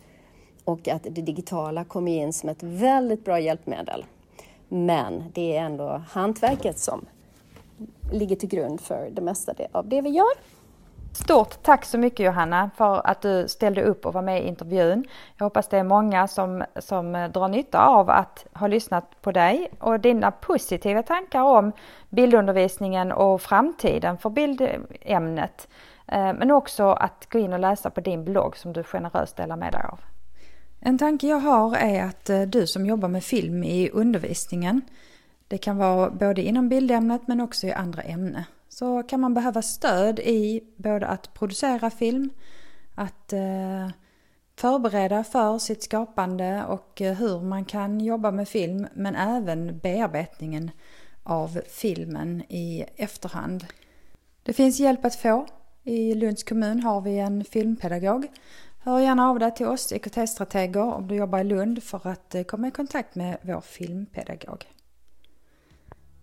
Och 0.64 0.88
att 0.88 1.04
det 1.04 1.22
digitala 1.22 1.84
kommer 1.84 2.12
in 2.12 2.34
som 2.34 2.50
ett 2.50 2.64
väldigt 2.64 3.26
bra 3.26 3.40
hjälpmedel. 3.40 4.06
Men 4.68 5.24
det 5.34 5.58
är 5.58 5.62
ändå 5.62 6.02
hantverket 6.10 6.80
som 6.80 7.06
ligger 8.12 8.36
till 8.36 8.50
grund 8.50 8.82
för 8.82 9.10
det 9.12 9.22
mesta 9.22 9.54
av 9.72 9.88
det 9.88 10.02
vi 10.02 10.10
gör. 10.10 10.34
Stort 11.14 11.64
tack 11.64 11.86
så 11.86 11.98
mycket 11.98 12.26
Johanna 12.26 12.70
för 12.76 13.08
att 13.08 13.22
du 13.22 13.48
ställde 13.48 13.84
upp 13.84 14.06
och 14.06 14.14
var 14.14 14.22
med 14.22 14.44
i 14.44 14.48
intervjun. 14.48 15.06
Jag 15.38 15.46
hoppas 15.46 15.68
det 15.68 15.78
är 15.78 15.84
många 15.84 16.28
som, 16.28 16.64
som 16.80 17.30
drar 17.34 17.48
nytta 17.48 17.86
av 17.86 18.10
att 18.10 18.46
ha 18.54 18.68
lyssnat 18.68 19.22
på 19.22 19.32
dig 19.32 19.72
och 19.80 20.00
dina 20.00 20.32
positiva 20.32 21.04
tankar 21.04 21.42
om 21.42 21.72
bildundervisningen 22.10 23.12
och 23.12 23.42
framtiden 23.42 24.18
för 24.18 24.30
bildämnet. 24.30 25.68
Eh, 26.08 26.34
men 26.34 26.52
också 26.52 26.84
att 26.84 27.28
gå 27.30 27.40
in 27.40 27.54
och 27.54 27.60
läsa 27.60 27.90
på 27.90 28.02
din 28.02 28.26
blogg 28.26 28.58
som 28.58 28.74
du 28.74 28.84
generöst 28.84 29.38
delar 29.38 29.56
med 29.56 29.74
dig 29.74 29.82
av. 29.92 30.00
En 30.80 30.98
tanke 30.98 31.28
jag 31.28 31.40
har 31.40 31.76
är 31.76 32.04
att 32.04 32.30
eh, 32.30 32.42
du 32.42 32.68
som 32.68 32.86
jobbar 32.86 33.08
med 33.08 33.24
film 33.24 33.64
i 33.64 33.90
undervisningen, 33.90 34.82
det 35.48 35.58
kan 35.58 35.78
vara 35.78 36.10
både 36.10 36.42
inom 36.42 36.70
bildämnet 36.70 37.22
men 37.26 37.42
också 37.42 37.68
i 37.68 37.72
andra 37.72 38.02
ämnen 38.02 38.44
så 38.82 39.04
kan 39.04 39.20
man 39.20 39.34
behöva 39.34 39.62
stöd 39.62 40.20
i 40.20 40.64
både 40.76 41.08
att 41.08 41.34
producera 41.34 41.90
film, 41.90 42.30
att 42.96 43.34
eh, 43.34 43.90
förbereda 44.56 45.24
för 45.24 45.60
sitt 45.60 45.84
skapande 45.84 46.64
och 46.66 47.02
eh, 47.02 47.14
hur 47.14 47.42
man 47.42 47.66
kan 47.66 48.02
jobba 48.02 48.32
med 48.32 48.48
film 48.48 48.88
men 48.94 49.16
även 49.16 49.80
bearbetningen 49.80 50.72
av 51.24 51.62
filmen 51.70 52.44
i 52.50 52.86
efterhand. 52.96 53.66
Det 54.44 54.54
finns 54.54 54.80
hjälp 54.80 55.06
att 55.06 55.16
få. 55.16 55.48
I 55.84 56.14
Lunds 56.14 56.44
kommun 56.44 56.84
har 56.84 57.02
vi 57.02 57.20
en 57.20 57.44
filmpedagog. 57.44 58.28
Hör 58.80 59.00
gärna 59.00 59.30
av 59.30 59.40
dig 59.40 59.56
till 59.56 59.68
oss 59.68 59.92
IKT-strateger 59.92 60.94
om 60.94 61.08
du 61.08 61.16
jobbar 61.16 61.40
i 61.40 61.44
Lund 61.44 61.84
för 61.84 62.08
att 62.08 62.36
eh, 62.36 62.44
komma 62.44 62.68
i 62.68 62.72
kontakt 62.72 63.16
med 63.16 63.38
vår 63.42 63.62
filmpedagog. 63.62 64.66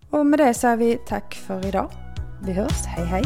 Och 0.09 0.25
med 0.25 0.39
det 0.39 0.53
säger 0.53 0.77
vi 0.77 0.99
tack 1.07 1.35
för 1.35 1.65
idag. 1.65 2.08
Vi 2.41 2.53
hörs. 2.53 2.85
Hej, 2.85 3.05
hej. 3.05 3.23